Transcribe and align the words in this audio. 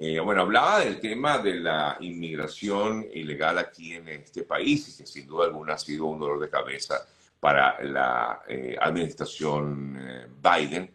Eh, 0.00 0.20
bueno, 0.20 0.42
hablaba 0.42 0.78
del 0.78 1.00
tema 1.00 1.38
de 1.38 1.54
la 1.56 1.96
inmigración 1.98 3.04
ilegal 3.12 3.58
aquí 3.58 3.94
en 3.94 4.08
este 4.08 4.44
país 4.44 4.88
y 4.88 4.96
que 4.96 5.06
sin 5.06 5.26
duda 5.26 5.46
alguna 5.46 5.74
ha 5.74 5.78
sido 5.78 6.06
un 6.06 6.20
dolor 6.20 6.38
de 6.38 6.48
cabeza 6.48 7.04
para 7.40 7.82
la 7.82 8.42
eh, 8.46 8.76
administración 8.80 9.98
eh, 10.00 10.26
Biden. 10.40 10.88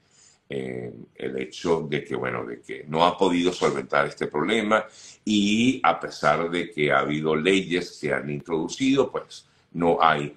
el 0.50 1.38
hecho 1.40 1.82
de 1.90 2.04
que, 2.04 2.16
bueno, 2.16 2.46
de 2.46 2.62
que 2.62 2.86
no 2.88 3.04
ha 3.04 3.18
podido 3.18 3.52
solventar 3.52 4.06
este 4.08 4.28
problema 4.28 4.86
y 5.26 5.82
a 5.84 6.00
pesar 6.00 6.50
de 6.50 6.72
que 6.72 6.92
ha 6.92 7.00
habido 7.00 7.36
leyes 7.36 7.98
que 8.00 8.14
han 8.14 8.30
introducido, 8.30 9.12
pues 9.12 9.48
no 9.74 9.98
hay, 10.00 10.36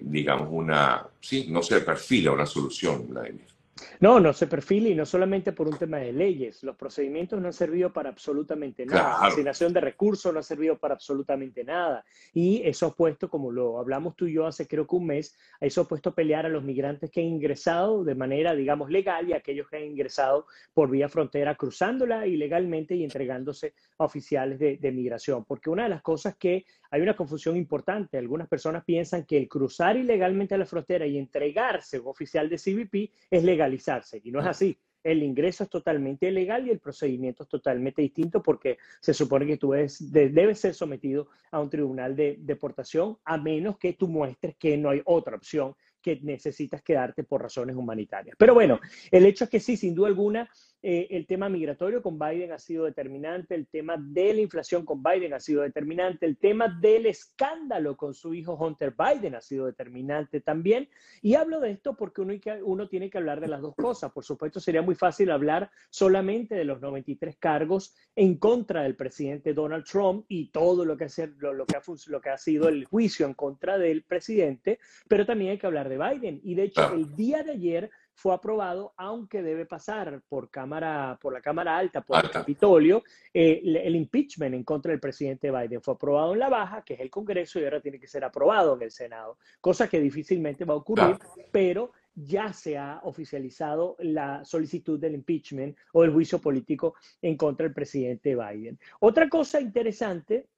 digamos, 0.00 0.48
una, 0.50 1.06
sí, 1.20 1.46
no 1.50 1.62
se 1.62 1.80
perfila 1.82 2.32
una 2.32 2.46
solución, 2.46 3.08
Vladimir. 3.08 3.51
No, 4.00 4.20
no 4.20 4.32
se 4.32 4.46
perfila 4.46 4.88
y 4.88 4.94
no 4.94 5.06
solamente 5.06 5.52
por 5.52 5.68
un 5.68 5.76
tema 5.76 5.98
de 5.98 6.12
leyes. 6.12 6.62
Los 6.62 6.76
procedimientos 6.76 7.40
no 7.40 7.46
han 7.46 7.52
servido 7.52 7.92
para 7.92 8.10
absolutamente 8.10 8.86
nada. 8.86 9.18
La 9.20 9.26
asignación 9.28 9.72
de 9.72 9.80
recursos 9.80 10.32
no 10.32 10.40
ha 10.40 10.42
servido 10.42 10.78
para 10.78 10.94
absolutamente 10.94 11.64
nada. 11.64 12.04
Y 12.32 12.62
eso 12.64 12.86
ha 12.86 12.94
puesto, 12.94 13.28
como 13.28 13.50
lo 13.50 13.78
hablamos 13.78 14.16
tú 14.16 14.26
y 14.26 14.34
yo 14.34 14.46
hace 14.46 14.66
creo 14.66 14.86
que 14.86 14.96
un 14.96 15.06
mes, 15.06 15.36
eso 15.60 15.82
ha 15.82 15.88
puesto 15.88 16.10
a 16.10 16.14
pelear 16.14 16.46
a 16.46 16.48
los 16.48 16.64
migrantes 16.64 17.10
que 17.10 17.20
han 17.20 17.26
ingresado 17.26 18.04
de 18.04 18.14
manera, 18.14 18.54
digamos, 18.54 18.90
legal 18.90 19.28
y 19.28 19.32
a 19.32 19.38
aquellos 19.38 19.68
que 19.68 19.76
han 19.76 19.84
ingresado 19.84 20.46
por 20.74 20.90
vía 20.90 21.08
frontera, 21.08 21.54
cruzándola 21.54 22.26
ilegalmente 22.26 22.94
y 22.94 23.04
entregándose 23.04 23.74
a 23.98 24.04
oficiales 24.04 24.58
de, 24.58 24.76
de 24.76 24.92
migración. 24.92 25.44
Porque 25.44 25.70
una 25.70 25.84
de 25.84 25.90
las 25.90 26.02
cosas 26.02 26.36
que 26.36 26.64
hay 26.92 27.00
una 27.00 27.16
confusión 27.16 27.56
importante. 27.56 28.18
Algunas 28.18 28.48
personas 28.48 28.84
piensan 28.84 29.24
que 29.24 29.38
el 29.38 29.48
cruzar 29.48 29.96
ilegalmente 29.96 30.54
a 30.54 30.58
la 30.58 30.66
frontera 30.66 31.06
y 31.06 31.16
entregarse 31.16 31.96
a 31.96 32.00
un 32.02 32.08
oficial 32.08 32.50
de 32.50 32.58
CBP 32.58 33.10
es 33.30 33.42
legalizarse, 33.72 34.20
y 34.22 34.30
no 34.30 34.40
es 34.40 34.46
así. 34.46 34.78
El 35.02 35.22
ingreso 35.24 35.64
es 35.64 35.70
totalmente 35.70 36.28
ilegal 36.28 36.66
y 36.66 36.70
el 36.70 36.78
procedimiento 36.78 37.42
es 37.42 37.48
totalmente 37.48 38.02
distinto 38.02 38.40
porque 38.40 38.78
se 39.00 39.12
supone 39.12 39.46
que 39.46 39.56
tú 39.56 39.72
debes 39.72 40.60
ser 40.60 40.74
sometido 40.74 41.28
a 41.50 41.58
un 41.58 41.68
tribunal 41.68 42.14
de 42.14 42.36
deportación 42.38 43.18
a 43.24 43.36
menos 43.36 43.78
que 43.78 43.94
tú 43.94 44.06
muestres 44.06 44.54
que 44.56 44.76
no 44.76 44.90
hay 44.90 45.02
otra 45.04 45.34
opción 45.34 45.74
que 46.00 46.20
necesitas 46.22 46.82
quedarte 46.82 47.24
por 47.24 47.42
razones 47.42 47.74
humanitarias. 47.74 48.36
Pero 48.38 48.54
bueno, 48.54 48.78
el 49.10 49.26
hecho 49.26 49.44
es 49.44 49.50
que 49.50 49.60
sí, 49.60 49.76
sin 49.76 49.94
duda 49.94 50.06
alguna, 50.08 50.48
eh, 50.82 51.06
el 51.10 51.26
tema 51.26 51.48
migratorio 51.48 52.02
con 52.02 52.18
Biden 52.18 52.50
ha 52.50 52.58
sido 52.58 52.84
determinante, 52.86 53.54
el 53.54 53.68
tema 53.68 53.96
de 53.96 54.34
la 54.34 54.40
inflación 54.40 54.84
con 54.84 55.00
Biden 55.00 55.32
ha 55.32 55.38
sido 55.38 55.62
determinante, 55.62 56.26
el 56.26 56.36
tema 56.36 56.66
del 56.80 57.06
escándalo 57.06 57.96
con 57.96 58.14
su 58.14 58.34
hijo 58.34 58.54
Hunter 58.54 58.92
Biden 58.92 59.36
ha 59.36 59.40
sido 59.40 59.66
determinante 59.66 60.40
también. 60.40 60.88
Y 61.20 61.34
hablo 61.34 61.60
de 61.60 61.70
esto 61.70 61.96
porque 61.96 62.20
uno, 62.20 62.34
uno 62.64 62.88
tiene 62.88 63.10
que 63.10 63.18
hablar 63.18 63.40
de 63.40 63.46
las 63.46 63.60
dos 63.60 63.76
cosas. 63.76 64.10
Por 64.10 64.24
supuesto, 64.24 64.58
sería 64.58 64.82
muy 64.82 64.96
fácil 64.96 65.30
hablar 65.30 65.70
solamente 65.88 66.54
de 66.56 66.64
los 66.64 66.80
93 66.80 67.36
cargos 67.36 67.94
en 68.16 68.36
contra 68.36 68.82
del 68.82 68.96
presidente 68.96 69.54
Donald 69.54 69.84
Trump 69.84 70.24
y 70.28 70.50
todo 70.50 70.84
lo 70.84 70.96
que, 70.96 71.06
lo, 71.38 71.52
lo 71.52 71.64
que, 71.64 71.76
ha, 71.76 71.82
lo 72.08 72.20
que 72.20 72.30
ha 72.30 72.38
sido 72.38 72.68
el 72.68 72.86
juicio 72.86 73.26
en 73.26 73.34
contra 73.34 73.78
del 73.78 74.02
presidente, 74.02 74.80
pero 75.08 75.24
también 75.24 75.52
hay 75.52 75.58
que 75.58 75.66
hablar 75.66 75.88
de 75.88 75.98
Biden. 75.98 76.40
Y 76.42 76.54
de 76.54 76.64
hecho, 76.64 76.92
el 76.92 77.14
día 77.14 77.42
de 77.42 77.52
ayer 77.52 77.90
fue 78.14 78.34
aprobado, 78.34 78.92
aunque 78.96 79.42
debe 79.42 79.66
pasar 79.66 80.22
por, 80.28 80.50
cámara, 80.50 81.18
por 81.20 81.32
la 81.32 81.40
Cámara 81.40 81.76
Alta, 81.76 82.02
por 82.02 82.24
el 82.24 82.30
Capitolio, 82.30 83.02
eh, 83.32 83.60
el 83.64 83.96
impeachment 83.96 84.54
en 84.54 84.64
contra 84.64 84.90
del 84.90 85.00
presidente 85.00 85.50
Biden. 85.50 85.82
Fue 85.82 85.94
aprobado 85.94 86.32
en 86.32 86.38
la 86.38 86.48
Baja, 86.48 86.82
que 86.82 86.94
es 86.94 87.00
el 87.00 87.10
Congreso, 87.10 87.58
y 87.58 87.64
ahora 87.64 87.80
tiene 87.80 87.98
que 87.98 88.06
ser 88.06 88.24
aprobado 88.24 88.76
en 88.76 88.82
el 88.82 88.90
Senado, 88.90 89.38
cosa 89.60 89.88
que 89.88 90.00
difícilmente 90.00 90.64
va 90.64 90.74
a 90.74 90.78
ocurrir, 90.78 91.18
pero 91.50 91.92
ya 92.14 92.52
se 92.52 92.76
ha 92.76 93.00
oficializado 93.04 93.96
la 94.00 94.44
solicitud 94.44 94.98
del 94.98 95.14
impeachment 95.14 95.76
o 95.92 96.04
el 96.04 96.12
juicio 96.12 96.38
político 96.38 96.94
en 97.20 97.36
contra 97.36 97.64
del 97.64 97.74
presidente 97.74 98.36
Biden. 98.36 98.78
Otra 99.00 99.28
cosa 99.28 99.60
interesante 99.60 100.48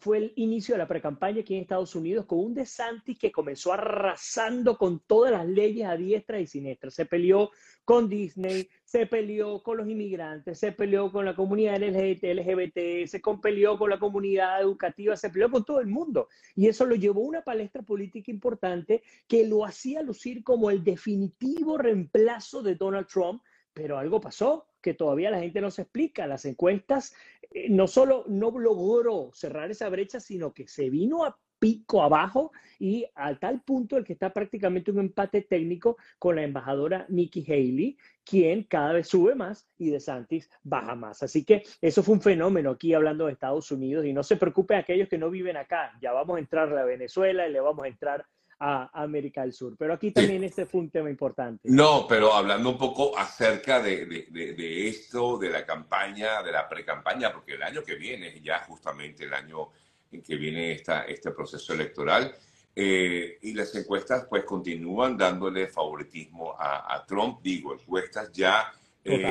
fue 0.00 0.18
el 0.18 0.32
inicio 0.36 0.74
de 0.74 0.78
la 0.78 0.88
precampaña 0.88 1.40
aquí 1.40 1.54
en 1.54 1.62
Estados 1.62 1.94
Unidos 1.94 2.26
con 2.26 2.38
un 2.38 2.54
DeSantis 2.54 3.18
que 3.18 3.32
comenzó 3.32 3.72
arrasando 3.72 4.76
con 4.76 5.00
todas 5.00 5.32
las 5.32 5.46
leyes 5.46 5.86
a 5.86 5.96
diestra 5.96 6.40
y 6.40 6.46
siniestra. 6.46 6.90
Se 6.90 7.06
peleó 7.06 7.50
con 7.84 8.08
Disney, 8.08 8.68
se 8.84 9.06
peleó 9.06 9.62
con 9.62 9.78
los 9.78 9.88
inmigrantes, 9.88 10.58
se 10.58 10.72
peleó 10.72 11.10
con 11.10 11.24
la 11.24 11.34
comunidad 11.34 11.82
LGBT, 11.82 13.06
se 13.06 13.20
peleó 13.40 13.78
con 13.78 13.90
la 13.90 13.98
comunidad 13.98 14.60
educativa, 14.60 15.16
se 15.16 15.30
peleó 15.30 15.50
con 15.50 15.64
todo 15.64 15.80
el 15.80 15.88
mundo. 15.88 16.28
Y 16.54 16.68
eso 16.68 16.84
lo 16.86 16.94
llevó 16.94 17.22
a 17.22 17.28
una 17.28 17.42
palestra 17.42 17.82
política 17.82 18.30
importante 18.30 19.02
que 19.26 19.46
lo 19.46 19.64
hacía 19.64 20.02
lucir 20.02 20.44
como 20.44 20.70
el 20.70 20.84
definitivo 20.84 21.78
reemplazo 21.78 22.62
de 22.62 22.76
Donald 22.76 23.06
Trump, 23.06 23.42
pero 23.72 23.98
algo 23.98 24.20
pasó 24.20 24.66
que 24.82 24.94
todavía 24.94 25.30
la 25.30 25.40
gente 25.40 25.60
no 25.60 25.70
se 25.70 25.82
explica. 25.82 26.26
Las 26.26 26.44
encuestas 26.44 27.14
eh, 27.50 27.68
no 27.70 27.86
solo 27.86 28.24
no 28.28 28.50
logró 28.58 29.30
cerrar 29.32 29.70
esa 29.70 29.88
brecha, 29.88 30.20
sino 30.20 30.52
que 30.52 30.68
se 30.68 30.90
vino 30.90 31.24
a 31.24 31.38
pico 31.62 32.02
abajo 32.02 32.50
y 32.80 33.06
a 33.14 33.38
tal 33.38 33.62
punto 33.62 33.96
el 33.96 34.04
que 34.04 34.14
está 34.14 34.32
prácticamente 34.32 34.90
un 34.90 34.98
empate 34.98 35.42
técnico 35.42 35.96
con 36.18 36.34
la 36.34 36.42
embajadora 36.42 37.06
Nikki 37.08 37.44
Haley, 37.46 37.96
quien 38.24 38.64
cada 38.64 38.94
vez 38.94 39.06
sube 39.06 39.36
más 39.36 39.68
y 39.78 39.90
de 39.90 40.00
Santis 40.00 40.50
baja 40.64 40.96
más. 40.96 41.22
Así 41.22 41.44
que 41.44 41.62
eso 41.80 42.02
fue 42.02 42.16
un 42.16 42.20
fenómeno 42.20 42.70
aquí 42.70 42.94
hablando 42.94 43.26
de 43.26 43.32
Estados 43.34 43.70
Unidos 43.70 44.04
y 44.04 44.12
no 44.12 44.24
se 44.24 44.36
preocupen 44.36 44.78
aquellos 44.78 45.08
que 45.08 45.18
no 45.18 45.30
viven 45.30 45.56
acá, 45.56 45.96
ya 46.02 46.12
vamos 46.12 46.36
a 46.36 46.40
entrar 46.40 46.76
a 46.76 46.84
Venezuela 46.84 47.46
y 47.46 47.52
le 47.52 47.60
vamos 47.60 47.84
a 47.84 47.88
entrar 47.88 48.26
a 48.64 48.90
América 49.02 49.42
del 49.42 49.52
Sur. 49.52 49.74
Pero 49.76 49.94
aquí 49.94 50.12
también 50.12 50.44
este 50.44 50.66
fue 50.66 50.82
un 50.82 50.90
tema 50.90 51.10
importante. 51.10 51.68
No, 51.68 52.06
pero 52.06 52.32
hablando 52.32 52.70
un 52.70 52.78
poco 52.78 53.18
acerca 53.18 53.82
de, 53.82 54.06
de, 54.06 54.54
de, 54.54 54.88
esto, 54.88 55.36
de 55.36 55.50
la 55.50 55.66
campaña, 55.66 56.44
de 56.44 56.52
la 56.52 56.68
pre-campaña, 56.68 57.32
porque 57.32 57.54
el 57.54 57.62
año 57.64 57.82
que 57.82 57.96
viene, 57.96 58.40
ya 58.40 58.60
justamente 58.60 59.24
el 59.24 59.34
año 59.34 59.70
en 60.12 60.22
que 60.22 60.36
viene 60.36 60.70
esta, 60.70 61.02
este 61.02 61.32
proceso 61.32 61.72
electoral, 61.72 62.32
eh, 62.76 63.38
y 63.42 63.52
las 63.52 63.74
encuestas 63.74 64.26
pues 64.30 64.44
continúan 64.44 65.16
dándole 65.16 65.66
favoritismo 65.66 66.54
a, 66.56 66.94
a 66.94 67.04
Trump, 67.04 67.40
digo, 67.42 67.74
encuestas 67.74 68.30
ya 68.32 68.72
eh, 69.04 69.28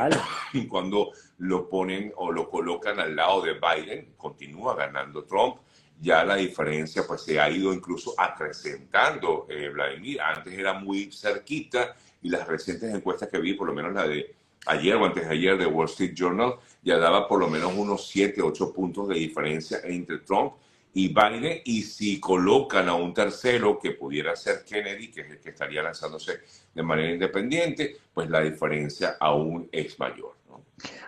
cuando 0.69 1.11
lo 1.37 1.69
ponen 1.69 2.11
o 2.17 2.33
lo 2.33 2.49
colocan 2.49 2.99
al 2.99 3.15
lado 3.15 3.43
de 3.43 3.53
Biden, 3.53 4.13
continúa 4.17 4.75
ganando 4.75 5.23
Trump 5.23 5.55
ya 6.01 6.25
la 6.25 6.35
diferencia 6.35 7.03
pues 7.07 7.21
se 7.21 7.39
ha 7.39 7.49
ido 7.49 7.71
incluso 7.73 8.15
acrecentando, 8.17 9.45
eh, 9.49 9.69
Vladimir. 9.69 10.19
Antes 10.19 10.57
era 10.57 10.73
muy 10.73 11.11
cerquita 11.11 11.95
y 12.23 12.29
las 12.29 12.47
recientes 12.47 12.93
encuestas 12.93 13.29
que 13.29 13.39
vi, 13.39 13.53
por 13.53 13.67
lo 13.67 13.73
menos 13.73 13.93
la 13.93 14.07
de 14.07 14.33
ayer 14.65 14.95
o 14.95 15.05
antes 15.05 15.27
de 15.27 15.33
ayer 15.33 15.57
de 15.57 15.67
Wall 15.67 15.85
Street 15.85 16.13
Journal, 16.15 16.55
ya 16.81 16.97
daba 16.97 17.27
por 17.27 17.39
lo 17.39 17.47
menos 17.47 17.73
unos 17.75 18.07
7, 18.07 18.41
8 18.41 18.73
puntos 18.73 19.09
de 19.09 19.15
diferencia 19.15 19.79
entre 19.83 20.19
Trump 20.19 20.53
y 20.93 21.09
Biden. 21.09 21.61
Y 21.65 21.83
si 21.83 22.19
colocan 22.19 22.89
a 22.89 22.95
un 22.95 23.13
tercero 23.13 23.77
que 23.79 23.91
pudiera 23.91 24.35
ser 24.35 24.65
Kennedy, 24.65 25.11
que 25.11 25.21
es 25.21 25.29
el 25.29 25.39
que 25.39 25.49
estaría 25.49 25.83
lanzándose 25.83 26.41
de 26.73 26.83
manera 26.83 27.11
independiente, 27.11 27.97
pues 28.11 28.27
la 28.27 28.41
diferencia 28.41 29.17
aún 29.19 29.69
es 29.71 29.99
mayor. 29.99 30.40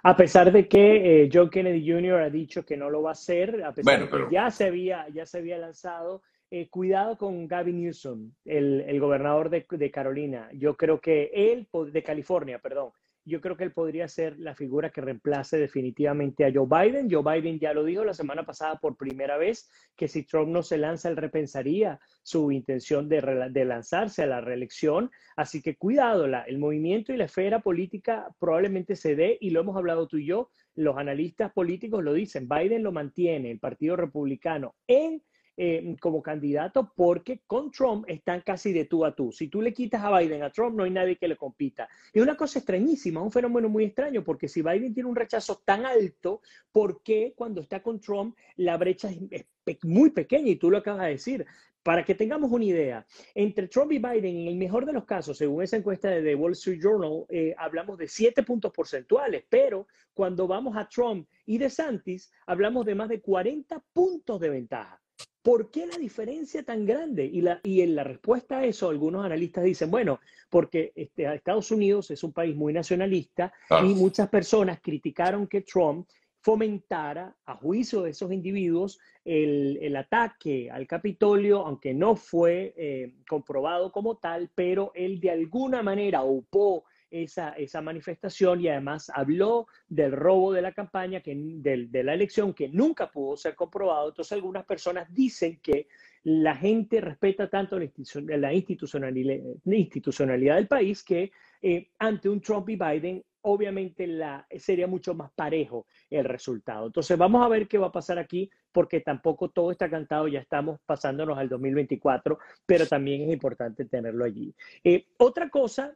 A 0.03 0.16
pesar 0.16 0.51
de 0.51 0.67
que 0.67 1.23
eh, 1.23 1.29
John 1.31 1.50
Kennedy 1.50 1.89
Jr. 1.89 2.22
ha 2.22 2.29
dicho 2.29 2.66
que 2.66 2.78
no 2.78 2.89
lo 2.89 3.01
va 3.01 3.11
a 3.11 3.13
hacer, 3.13 3.63
a 3.63 3.73
pesar 3.73 4.01
de 4.01 4.09
que 4.09 4.25
ya 4.31 4.50
se 4.51 4.66
había, 4.66 5.07
ya 5.09 5.25
se 5.25 5.39
había 5.39 5.57
lanzado, 5.57 6.22
eh, 6.51 6.69
cuidado 6.69 7.17
con 7.17 7.47
Gavin 7.47 7.81
Newsom, 7.81 8.31
el, 8.45 8.81
el 8.81 9.00
gobernador 9.00 9.50
de, 9.50 9.66
de, 9.69 9.91
Carolina. 9.91 10.50
Yo 10.53 10.75
creo 10.75 11.01
que 11.01 11.31
él, 11.33 11.67
de 11.91 12.03
California, 12.03 12.59
perdón, 12.59 12.91
yo 13.25 13.39
creo 13.41 13.56
que 13.56 13.63
él 13.63 13.72
podría 13.72 14.07
ser 14.07 14.38
la 14.39 14.56
figura 14.56 14.91
que 14.91 15.01
reemplace 15.01 15.57
definitivamente 15.57 16.45
a 16.45 16.51
Joe 16.53 16.67
Biden. 16.67 17.09
Joe 17.09 17.23
Biden 17.23 17.59
ya 17.59 17.73
lo 17.73 17.84
dijo 17.84 18.03
la 18.03 18.13
semana 18.13 18.45
pasada 18.45 18.79
por 18.79 18.97
primera 18.97 19.38
vez, 19.38 19.69
que 19.95 20.07
si 20.07 20.23
Trump 20.23 20.50
no 20.50 20.61
se 20.61 20.78
lanza, 20.78 21.09
él 21.09 21.17
repensaría 21.17 22.00
su 22.22 22.51
intención 22.51 23.07
de, 23.07 23.22
lanzarse 23.66 24.23
a 24.23 24.28
la 24.28 24.41
reelección. 24.41 25.09
Así 25.35 25.62
que 25.62 25.78
cuidado, 25.78 26.28
la, 26.28 26.41
el 26.41 26.57
movimiento 26.57 27.13
y 27.13 27.17
la 27.17 27.25
esfera 27.25 27.59
política 27.59 28.28
probablemente 28.39 28.95
se 28.95 29.16
dé, 29.16 29.38
y 29.39 29.51
lo 29.51 29.62
hemos 29.62 29.78
hablado 29.78 30.07
tú 30.07 30.17
y 30.17 30.25
yo, 30.25 30.50
los 30.75 30.97
analistas 30.97 31.51
políticos 31.53 32.03
lo 32.03 32.13
dicen, 32.13 32.50
Biden 32.50 32.83
lo 32.83 32.92
mantiene, 32.92 33.51
el 33.51 33.59
Partido 33.59 33.95
Republicano, 33.95 34.75
en 34.88 35.21
eh, 35.55 35.95
como 36.00 36.23
candidato 36.23 36.91
porque 36.95 37.41
con 37.45 37.69
Trump 37.69 38.05
están 38.07 38.41
casi 38.41 38.73
de 38.73 38.85
tú 38.85 39.05
a 39.05 39.13
tú. 39.13 39.31
Si 39.31 39.50
tú 39.50 39.61
le 39.61 39.71
quitas 39.71 40.03
a 40.03 40.17
Biden 40.17 40.41
a 40.41 40.50
Trump, 40.50 40.75
no 40.75 40.83
hay 40.83 40.89
nadie 40.89 41.15
que 41.15 41.27
le 41.27 41.38
compita. 41.38 41.88
Es 42.11 42.23
una 42.23 42.35
cosa 42.35 42.57
extrañísima, 42.57 43.21
un 43.21 43.31
fenómeno 43.31 43.69
muy 43.69 43.83
extraño, 43.83 44.23
porque 44.23 44.47
si 44.47 44.63
Biden 44.63 44.95
tiene 44.95 45.09
un 45.09 45.15
rechazo 45.15 45.61
tan 45.63 45.85
alto, 45.85 46.41
¿por 46.71 47.03
qué 47.03 47.33
cuando 47.35 47.61
está 47.61 47.83
con 47.83 48.00
Trump 48.00 48.35
la 48.55 48.77
brecha 48.77 49.09
es, 49.29 49.45
muy 49.83 50.09
pequeña? 50.09 50.50
Y 50.50 50.55
tú 50.55 50.71
lo 50.71 50.79
acabas 50.79 51.05
de 51.05 51.11
decir. 51.11 51.45
Para 51.83 52.06
que 52.06 52.15
tengamos 52.15 52.49
una 52.49 52.63
idea, 52.63 53.06
entre 53.35 53.67
Trump 53.67 53.91
y 53.91 53.99
Biden, 53.99 54.38
en 54.38 54.47
el 54.47 54.56
mejor 54.56 54.85
de 54.85 54.94
los 54.94 55.03
casos, 55.03 55.38
según 55.38 55.61
esa 55.63 55.75
encuesta 55.75 56.09
de 56.09 56.23
The 56.23 56.33
Wall 56.33 56.53
Street 56.53 56.79
Journal, 56.81 57.25
eh, 57.27 57.53
hablamos 57.57 57.97
de 57.97 58.07
7 58.07 58.41
puntos 58.44 58.71
porcentuales, 58.71 59.44
pero 59.49 59.85
cuando 60.13 60.47
vamos 60.47 60.77
a 60.77 60.88
Trump 60.88 61.27
y 61.45 61.57
DeSantis, 61.57 62.31
hablamos 62.47 62.85
de 62.85 62.95
más 62.95 63.09
de 63.09 63.19
40 63.19 63.83
puntos 63.91 64.39
de 64.39 64.49
ventaja. 64.49 65.02
¿Por 65.44 65.72
qué 65.72 65.86
la 65.86 65.98
diferencia 65.98 66.63
tan 66.63 66.86
grande? 66.86 67.25
Y, 67.25 67.42
la, 67.42 67.60
y 67.63 67.81
en 67.81 67.95
la 67.95 68.06
respuesta 68.06 68.60
a 68.60 68.66
eso, 68.66 68.90
algunos 68.90 69.25
analistas 69.25 69.66
dicen, 69.66 69.92
bueno, 69.92 70.22
porque 70.50 70.94
este, 70.95 71.31
Estados 71.36 71.69
Unidos 71.69 72.10
es 72.12 72.24
un 72.24 72.31
país 72.31 72.56
muy 72.56 72.72
nacionalista 72.72 73.51
y 73.84 73.94
muchas 73.94 74.30
personas 74.30 74.80
criticaron 74.81 75.48
que 75.48 75.62
Trump 75.62 76.07
fomentara, 76.40 77.36
a 77.45 77.56
juicio 77.56 78.04
de 78.04 78.12
esos 78.12 78.31
individuos, 78.31 79.00
el, 79.25 79.95
ataque 79.95 80.72
al 80.72 80.88
Capitolio, 80.88 81.66
aunque 81.66 81.94
no 81.94 82.16
fue 82.16 82.74
eh, 82.78 83.13
comprobado 83.28 83.92
como 83.92 84.18
tal, 84.18 84.50
pero 84.56 84.92
él 84.95 85.19
de 85.19 85.31
alguna 85.31 85.81
manera 85.84 86.24
ocupó 86.24 86.86
esa, 87.13 87.50
esa, 87.51 87.80
manifestación 87.80 88.60
y 88.60 88.68
además 88.68 89.12
habló 89.13 89.68
del 89.88 90.12
robo 90.12 90.51
de 90.51 90.63
la 90.63 90.71
campaña, 90.71 91.21
que, 91.21 91.36
de, 91.36 92.04
la 92.04 92.13
elección, 92.13 92.54
que 92.54 92.68
nunca 92.69 93.12
pudo 93.12 93.38
ser 93.38 93.56
comprobado. 93.56 94.10
Entonces 94.10 94.31
algunas 94.31 94.65
personas 94.65 95.13
dicen 95.13 95.60
que 95.62 95.88
la 96.24 96.56
gente 96.56 97.00
respeta 97.01 97.50
tanto 97.50 97.77
la, 97.77 97.86
institucionalidad, 97.86 99.39
institucionalidad, 99.65 100.56
del 100.56 100.68
país 100.68 101.04
que 101.04 101.31
eh, 101.62 101.92
ante 102.00 102.30
un 102.30 102.42
Trump 102.42 102.68
y 102.69 102.75
Biden 102.75 103.24
obviamente 103.44 104.07
la, 104.07 104.48
sería 104.57 104.88
mucho 104.88 105.13
más 105.13 105.31
parejo 105.33 105.86
el 106.09 106.25
resultado. 106.25 106.88
Entonces 106.88 107.18
vamos 107.18 107.45
a 107.45 107.50
ver 107.50 107.68
qué 107.68 107.77
va 107.77 107.88
a 107.88 107.92
pasar 107.92 108.18
aquí, 108.18 108.50
porque 108.71 109.01
tampoco 109.01 109.50
todo 109.50 109.71
está 109.71 109.89
cantado, 109.89 110.27
ya 110.27 110.39
estamos 110.39 110.80
pasándonos 110.86 111.38
al 111.38 111.50
2024, 111.50 112.39
pero 112.66 112.88
también 112.88 113.24
es 113.24 113.33
importante 113.33 113.86
tenerlo 113.86 114.25
allí. 114.25 114.54
Eh, 114.83 115.07
otra 115.18 115.50
cosa, 115.50 115.95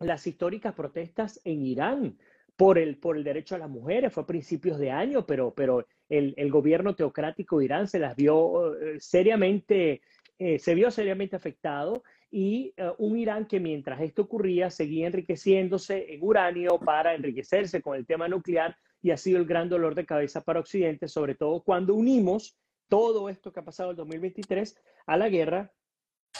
las 0.00 0.26
históricas 0.26 0.74
protestas 0.74 1.40
en 1.44 1.64
Irán 1.64 2.18
por 2.56 2.78
el, 2.78 2.96
por 2.98 3.16
el 3.16 3.24
derecho 3.24 3.54
a 3.54 3.58
las 3.58 3.70
mujeres, 3.70 4.12
fue 4.12 4.22
a 4.22 4.26
principios 4.26 4.78
de 4.78 4.90
año, 4.90 5.24
pero, 5.24 5.54
pero 5.54 5.86
el, 6.08 6.34
el 6.36 6.50
gobierno 6.50 6.94
teocrático 6.94 7.58
de 7.58 7.66
Irán 7.66 7.88
se 7.88 7.98
las 7.98 8.16
vio 8.16 8.74
eh, 8.76 9.00
seriamente, 9.00 10.02
eh, 10.38 10.58
se 10.58 10.74
vio 10.74 10.90
seriamente 10.90 11.36
afectado 11.36 12.02
y 12.30 12.74
eh, 12.76 12.90
un 12.98 13.16
Irán 13.16 13.46
que 13.46 13.60
mientras 13.60 14.00
esto 14.00 14.22
ocurría 14.22 14.70
seguía 14.70 15.06
enriqueciéndose 15.06 16.12
en 16.14 16.22
uranio 16.22 16.78
para 16.78 17.14
enriquecerse 17.14 17.80
con 17.80 17.96
el 17.96 18.06
tema 18.06 18.28
nuclear 18.28 18.76
y 19.02 19.10
ha 19.10 19.16
sido 19.16 19.38
el 19.38 19.46
gran 19.46 19.68
dolor 19.68 19.94
de 19.94 20.04
cabeza 20.04 20.42
para 20.42 20.60
Occidente, 20.60 21.08
sobre 21.08 21.34
todo 21.34 21.62
cuando 21.62 21.94
unimos 21.94 22.58
todo 22.88 23.28
esto 23.28 23.52
que 23.52 23.60
ha 23.60 23.64
pasado 23.64 23.90
en 23.90 23.94
el 23.94 23.96
2023 23.96 24.76
a 25.06 25.16
la 25.16 25.28
guerra 25.28 25.72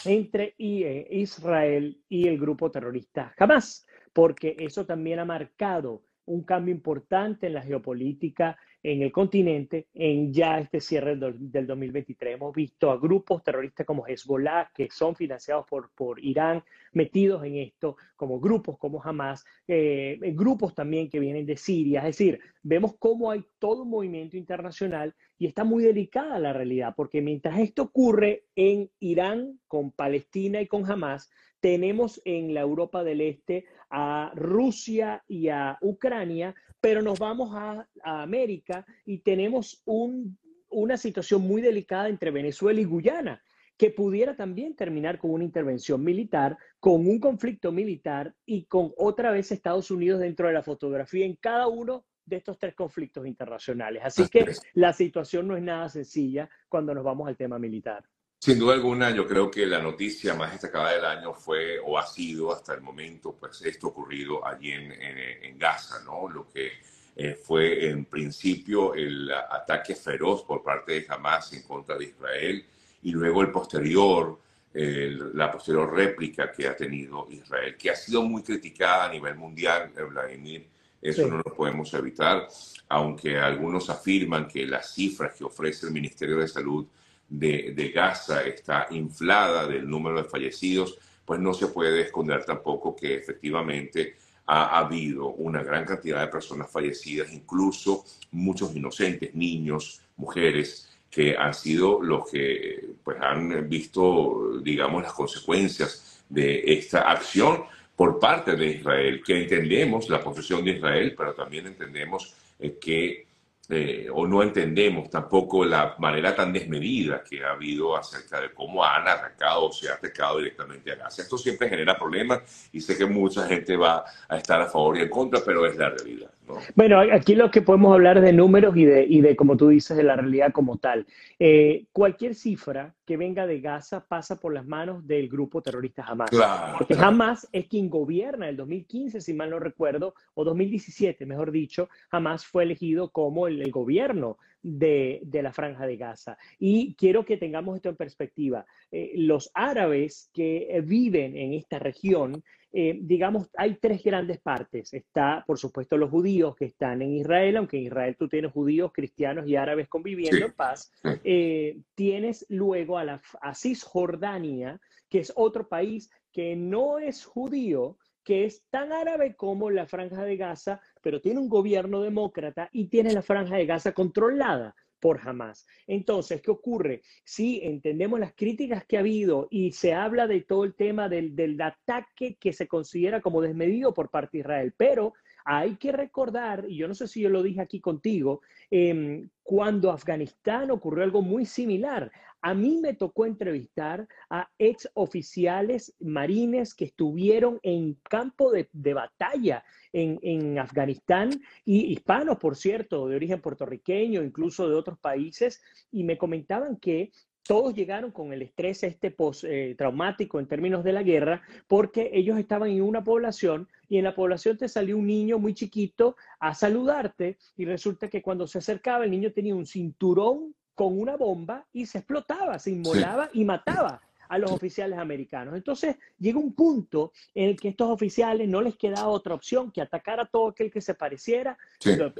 entre 0.04 0.54
eh, 0.58 1.06
Israel 1.10 2.02
y 2.08 2.28
el 2.28 2.38
grupo 2.38 2.70
terrorista 2.70 3.34
Hamas, 3.38 3.86
porque 4.12 4.56
eso 4.58 4.86
también 4.86 5.18
ha 5.18 5.24
marcado 5.24 6.02
un 6.26 6.42
cambio 6.44 6.74
importante 6.74 7.48
en 7.48 7.54
la 7.54 7.62
geopolítica 7.62 8.56
en 8.82 9.02
el 9.02 9.12
continente 9.12 9.88
en 9.92 10.32
ya 10.32 10.58
este 10.58 10.80
cierre 10.80 11.16
del, 11.16 11.66
2023. 11.66 12.34
Hemos 12.34 12.54
visto 12.54 12.90
a 12.90 12.98
grupos 12.98 13.42
terroristas 13.42 13.86
como 13.86 14.06
Hezbollah, 14.06 14.70
que 14.74 14.88
son 14.90 15.14
financiados 15.14 15.66
por, 15.68 15.90
por 15.90 16.22
Irán, 16.24 16.62
metidos 16.92 17.44
en 17.44 17.56
esto, 17.56 17.96
como 18.16 18.40
grupos 18.40 18.78
como 18.78 19.02
Hamas, 19.02 19.44
eh, 19.68 20.18
grupos 20.34 20.74
también 20.74 21.10
que 21.10 21.20
vienen 21.20 21.44
de 21.44 21.56
Siria. 21.56 22.00
Es 22.00 22.16
decir, 22.16 22.40
vemos 22.62 22.94
cómo 22.98 23.30
hay 23.30 23.44
todo 23.58 23.82
un 23.82 23.90
movimiento 23.90 24.36
internacional 24.36 25.14
y 25.40 25.46
está 25.46 25.64
muy 25.64 25.82
delicada 25.82 26.38
la 26.38 26.52
realidad, 26.52 26.92
porque 26.94 27.22
mientras 27.22 27.58
esto 27.58 27.84
ocurre 27.84 28.44
en 28.56 28.90
Irán, 29.00 29.58
con 29.68 29.90
Palestina 29.90 30.60
y 30.60 30.66
con 30.66 30.88
Hamas, 30.88 31.30
tenemos 31.60 32.20
en 32.26 32.52
la 32.52 32.60
Europa 32.60 33.02
del 33.02 33.22
Este 33.22 33.64
a 33.88 34.32
Rusia 34.34 35.24
y 35.26 35.48
a 35.48 35.78
Ucrania, 35.80 36.54
pero 36.78 37.00
nos 37.00 37.18
vamos 37.18 37.52
a, 37.54 37.88
América 38.04 38.84
y 39.06 39.20
tenemos 39.20 39.82
una 39.86 40.98
situación 40.98 41.40
muy 41.40 41.62
delicada 41.62 42.10
entre 42.10 42.30
Venezuela 42.30 42.78
y 42.78 42.84
Guyana, 42.84 43.42
que 43.78 43.88
pudiera 43.88 44.36
también 44.36 44.76
terminar 44.76 45.18
con 45.18 45.30
una 45.30 45.44
intervención 45.44 46.04
militar, 46.04 46.58
con 46.80 47.08
un 47.08 47.18
conflicto 47.18 47.72
militar 47.72 48.34
y 48.44 48.66
con 48.66 48.92
otra 48.98 49.30
vez 49.30 49.50
Estados 49.50 49.90
Unidos 49.90 50.20
dentro 50.20 50.48
de 50.48 50.52
la 50.52 50.62
fotografía 50.62 51.24
en 51.24 51.36
cada 51.36 51.66
uno 51.66 52.04
de 52.30 52.36
estos 52.36 52.58
tres 52.58 52.74
conflictos 52.74 53.26
internacionales. 53.26 54.02
Así 54.04 54.28
que 54.28 54.54
la 54.74 54.92
situación 54.92 55.48
no 55.48 55.56
es 55.56 55.62
nada 55.62 55.88
sencilla 55.88 56.48
cuando 56.68 56.94
nos 56.94 57.04
vamos 57.04 57.28
al 57.28 57.36
tema 57.36 57.58
militar. 57.58 58.04
Sin 58.38 58.58
duda 58.58 58.72
alguna, 58.72 59.10
yo 59.10 59.26
creo 59.26 59.50
que 59.50 59.66
la 59.66 59.82
noticia 59.82 60.32
más 60.34 60.52
destacada 60.52 60.92
del 60.92 61.04
año 61.04 61.34
fue 61.34 61.78
o 61.78 61.98
ha 61.98 62.06
sido 62.06 62.52
hasta 62.52 62.72
el 62.72 62.80
momento, 62.80 63.36
pues 63.38 63.60
esto 63.62 63.88
ocurrido 63.88 64.46
allí 64.46 64.70
en, 64.70 64.92
en, 64.92 65.58
Gaza, 65.58 66.02
¿no? 66.04 66.26
Lo 66.26 66.48
que 66.48 66.70
eh, 67.16 67.34
fue 67.34 67.90
en 67.90 68.06
principio 68.06 68.94
el 68.94 69.30
ataque 69.30 69.94
feroz 69.94 70.44
por 70.44 70.62
parte 70.62 70.92
de 70.92 71.06
Hamas 71.10 71.52
en 71.52 71.64
contra 71.64 71.98
de 71.98 72.04
Israel 72.04 72.64
y 73.02 73.10
luego 73.10 73.42
el 73.42 73.50
posterior, 73.50 74.38
la 74.72 75.50
posterior 75.50 75.92
réplica 75.92 76.50
que 76.50 76.68
ha 76.68 76.76
tenido 76.76 77.26
Israel, 77.28 77.76
que 77.76 77.90
ha 77.90 77.96
sido 77.96 78.22
muy 78.22 78.42
criticada 78.42 79.06
a 79.06 79.12
nivel 79.12 79.34
mundial, 79.34 79.90
Vladimir. 80.08 80.66
Eso 81.00 81.26
no 81.26 81.38
lo 81.38 81.54
podemos 81.54 81.92
evitar, 81.94 82.46
aunque 82.88 83.38
algunos 83.38 83.88
afirman 83.88 84.46
que 84.46 84.66
las 84.66 84.94
cifras 84.94 85.34
que 85.34 85.44
ofrece 85.44 85.86
el 85.86 85.92
Ministerio 85.92 86.36
de 86.36 86.48
Salud 86.48 86.86
de, 87.28 87.92
Gaza 87.94 88.42
está 88.42 88.86
inflada 88.90 89.66
del 89.66 89.88
número 89.88 90.22
de 90.22 90.28
fallecidos, 90.28 90.98
pues 91.24 91.40
no 91.40 91.54
se 91.54 91.68
puede 91.68 92.02
esconder 92.02 92.44
tampoco 92.44 92.94
que 92.94 93.14
efectivamente 93.14 94.16
ha 94.46 94.78
habido 94.78 95.28
una 95.28 95.62
gran 95.62 95.84
cantidad 95.84 96.20
de 96.20 96.26
personas 96.26 96.70
fallecidas, 96.70 97.32
incluso 97.32 98.04
muchos 98.32 98.74
inocentes, 98.74 99.34
niños, 99.34 100.02
mujeres, 100.16 100.88
que 101.08 101.36
han 101.36 101.54
sido 101.54 102.02
los 102.02 102.28
que 102.30 102.94
pues, 103.02 103.16
han 103.20 103.68
visto, 103.68 104.58
digamos, 104.62 105.02
las 105.02 105.12
consecuencias 105.12 106.24
de 106.28 106.62
esta 106.66 107.10
acción 107.10 107.64
por 108.00 108.18
parte 108.18 108.56
de 108.56 108.66
Israel, 108.66 109.22
que 109.22 109.42
entendemos 109.42 110.08
la 110.08 110.22
posición 110.22 110.64
de 110.64 110.70
Israel, 110.70 111.14
pero 111.14 111.34
también 111.34 111.66
entendemos 111.66 112.34
eh, 112.58 112.78
que 112.80 113.26
eh, 113.68 114.08
o 114.10 114.26
no 114.26 114.42
entendemos 114.42 115.10
tampoco 115.10 115.66
la 115.66 115.96
manera 115.98 116.34
tan 116.34 116.50
desmedida 116.50 117.22
que 117.22 117.44
ha 117.44 117.50
habido 117.50 117.94
acerca 117.94 118.40
de 118.40 118.54
cómo 118.54 118.82
han 118.82 119.06
arrancado 119.06 119.66
o 119.66 119.72
se 119.72 119.90
ha 119.90 119.96
atacado 119.96 120.38
directamente 120.38 120.90
a 120.92 120.94
Gaza. 120.94 121.20
Esto 121.20 121.36
siempre 121.36 121.68
genera 121.68 121.98
problemas 121.98 122.70
y 122.72 122.80
sé 122.80 122.96
que 122.96 123.04
mucha 123.04 123.46
gente 123.46 123.76
va 123.76 124.02
a 124.26 124.38
estar 124.38 124.62
a 124.62 124.66
favor 124.66 124.96
y 124.96 125.02
en 125.02 125.10
contra, 125.10 125.42
pero 125.44 125.66
es 125.66 125.76
la 125.76 125.90
realidad. 125.90 126.30
Bueno, 126.74 127.00
aquí 127.00 127.34
lo 127.34 127.50
que 127.50 127.62
podemos 127.62 127.92
hablar 127.92 128.18
es 128.18 128.24
de 128.24 128.32
números 128.32 128.76
y 128.76 128.84
de, 128.84 129.04
y 129.04 129.20
de, 129.20 129.36
como 129.36 129.56
tú 129.56 129.68
dices, 129.68 129.96
de 129.96 130.02
la 130.02 130.16
realidad 130.16 130.52
como 130.52 130.78
tal. 130.78 131.06
Eh, 131.38 131.86
cualquier 131.92 132.34
cifra 132.34 132.94
que 133.04 133.16
venga 133.16 133.46
de 133.46 133.60
Gaza 133.60 134.06
pasa 134.06 134.38
por 134.38 134.54
las 134.54 134.66
manos 134.66 135.06
del 135.06 135.28
grupo 135.28 135.62
terrorista 135.62 136.04
Hamas. 136.04 136.30
porque 136.78 136.94
Hamas 136.94 137.48
es 137.52 137.66
quien 137.66 137.90
gobierna 137.90 138.48
el 138.48 138.56
2015, 138.56 139.20
si 139.20 139.34
mal 139.34 139.50
no 139.50 139.58
recuerdo, 139.58 140.14
o 140.34 140.44
2017, 140.44 141.26
mejor 141.26 141.50
dicho, 141.50 141.88
Hamas 142.10 142.46
fue 142.46 142.62
elegido 142.62 143.10
como 143.10 143.46
el, 143.46 143.70
gobierno 143.70 144.38
de, 144.62 145.20
de, 145.24 145.42
la 145.42 145.52
franja 145.52 145.86
de 145.86 145.96
Gaza. 145.96 146.38
Y 146.58 146.94
quiero 146.94 147.24
que 147.24 147.36
tengamos 147.36 147.76
esto 147.76 147.88
en 147.88 147.96
perspectiva. 147.96 148.64
Eh, 148.92 149.12
los 149.16 149.50
árabes 149.54 150.30
que 150.32 150.82
viven 150.84 151.36
en 151.36 151.54
esta 151.54 151.78
región 151.78 152.42
eh, 152.72 152.98
digamos, 153.00 153.50
hay 153.56 153.76
tres 153.76 154.02
grandes 154.02 154.40
partes. 154.40 154.92
Está, 154.94 155.42
por 155.46 155.58
supuesto, 155.58 155.96
los 155.96 156.10
judíos 156.10 156.54
que 156.54 156.66
están 156.66 157.02
en 157.02 157.14
Israel, 157.14 157.56
aunque 157.56 157.78
en 157.78 157.84
Israel 157.84 158.16
tú 158.16 158.28
tienes 158.28 158.52
judíos, 158.52 158.92
cristianos 158.92 159.48
y 159.48 159.56
árabes 159.56 159.88
conviviendo 159.88 160.46
en 160.46 160.52
paz. 160.52 160.92
Eh, 161.24 161.80
tienes 161.94 162.46
luego 162.48 162.98
a, 162.98 163.04
la, 163.04 163.22
a 163.40 163.54
Cisjordania, 163.54 164.80
que 165.08 165.18
es 165.18 165.32
otro 165.34 165.68
país 165.68 166.10
que 166.32 166.54
no 166.54 166.98
es 166.98 167.24
judío, 167.24 167.98
que 168.22 168.44
es 168.44 168.62
tan 168.70 168.92
árabe 168.92 169.34
como 169.34 169.70
la 169.70 169.86
franja 169.86 170.24
de 170.24 170.36
Gaza, 170.36 170.80
pero 171.02 171.20
tiene 171.20 171.40
un 171.40 171.48
gobierno 171.48 172.00
demócrata 172.02 172.68
y 172.72 172.86
tiene 172.86 173.12
la 173.12 173.22
franja 173.22 173.56
de 173.56 173.66
Gaza 173.66 173.92
controlada 173.92 174.74
por 175.00 175.18
jamás. 175.18 175.66
Entonces, 175.86 176.40
¿qué 176.42 176.50
ocurre? 176.50 177.02
Si 177.24 177.60
entendemos 177.62 178.20
las 178.20 178.34
críticas 178.34 178.84
que 178.84 178.96
ha 178.96 179.00
habido 179.00 179.48
y 179.50 179.72
se 179.72 179.94
habla 179.94 180.26
de 180.26 180.42
todo 180.42 180.64
el 180.64 180.74
tema 180.74 181.08
del, 181.08 181.60
ataque 181.60 182.36
que 182.38 182.52
se 182.52 182.68
considera 182.68 183.20
como 183.20 183.40
desmedido 183.40 183.92
por 183.92 184.10
parte 184.10 184.36
de 184.36 184.40
Israel, 184.40 184.74
pero 184.76 185.14
hay 185.52 185.74
que 185.74 185.90
recordar, 185.90 186.66
y 186.68 186.76
yo 186.76 186.86
no 186.86 186.94
sé 186.94 187.08
si 187.08 187.20
yo 187.20 187.28
lo 187.28 187.42
dije 187.42 187.60
aquí 187.60 187.80
contigo, 187.80 188.40
em, 188.70 189.28
cuando 189.42 189.90
Afganistán 189.90 190.70
ocurrió 190.70 191.02
algo 191.02 191.22
muy 191.22 191.44
similar. 191.44 192.12
A 192.40 192.54
mí 192.54 192.78
me 192.80 192.94
tocó 192.94 193.26
entrevistar 193.26 194.06
a 194.30 194.48
ex 194.60 194.88
oficiales 194.94 195.92
marines 195.98 196.72
que 196.72 196.84
estuvieron 196.84 197.58
en 197.64 197.94
campo 198.08 198.52
de, 198.52 198.94
batalla 198.94 199.64
en, 199.92 200.56
Afganistán 200.56 201.30
y 201.64 201.94
hispanos, 201.94 202.38
por 202.38 202.54
cierto, 202.54 203.08
de 203.08 203.16
origen 203.16 203.40
puertorriqueño, 203.40 204.22
incluso 204.22 204.68
de 204.68 204.76
otros 204.76 205.00
países, 205.00 205.60
y 205.90 206.04
me 206.04 206.16
comentaban 206.16 206.76
que 206.76 207.10
todos 207.42 207.74
llegaron 207.74 208.10
con 208.10 208.32
el 208.32 208.42
estrés 208.42 208.82
este 208.82 209.10
post, 209.10 209.44
eh, 209.44 209.74
traumático 209.76 210.38
en 210.38 210.46
términos 210.46 210.84
de 210.84 210.92
la 210.92 211.02
guerra, 211.02 211.42
porque 211.66 212.10
ellos 212.12 212.38
estaban 212.38 212.70
en 212.70 212.82
una 212.82 213.02
población 213.02 213.68
y 213.88 213.98
en 213.98 214.04
la 214.04 214.14
población 214.14 214.56
te 214.56 214.68
salió 214.68 214.96
un 214.96 215.06
niño 215.06 215.38
muy 215.38 215.54
chiquito 215.54 216.16
a 216.38 216.54
saludarte 216.54 217.38
y 217.56 217.64
resulta 217.64 218.08
que 218.08 218.22
cuando 218.22 218.46
se 218.46 218.58
acercaba 218.58 219.04
el 219.04 219.10
niño 219.10 219.32
tenía 219.32 219.54
un 219.54 219.66
cinturón 219.66 220.54
con 220.74 220.98
una 220.98 221.16
bomba 221.16 221.66
y 221.72 221.86
se 221.86 221.98
explotaba, 221.98 222.58
se 222.58 222.70
inmolaba 222.70 223.30
y 223.32 223.44
mataba 223.44 224.00
a 224.30 224.38
los 224.38 224.52
oficiales 224.52 224.96
americanos. 224.96 225.56
Entonces 225.56 225.96
llega 226.18 226.38
un 226.38 226.54
punto 226.54 227.12
en 227.34 227.50
el 227.50 227.60
que 227.60 227.68
estos 227.68 227.90
oficiales 227.90 228.48
no 228.48 228.62
les 228.62 228.76
queda 228.76 229.08
otra 229.08 229.34
opción 229.34 229.72
que 229.72 229.80
atacar 229.80 230.20
a 230.20 230.26
todo 230.26 230.48
aquel 230.48 230.70
que 230.70 230.80
se 230.80 230.94
pareciera 230.94 231.58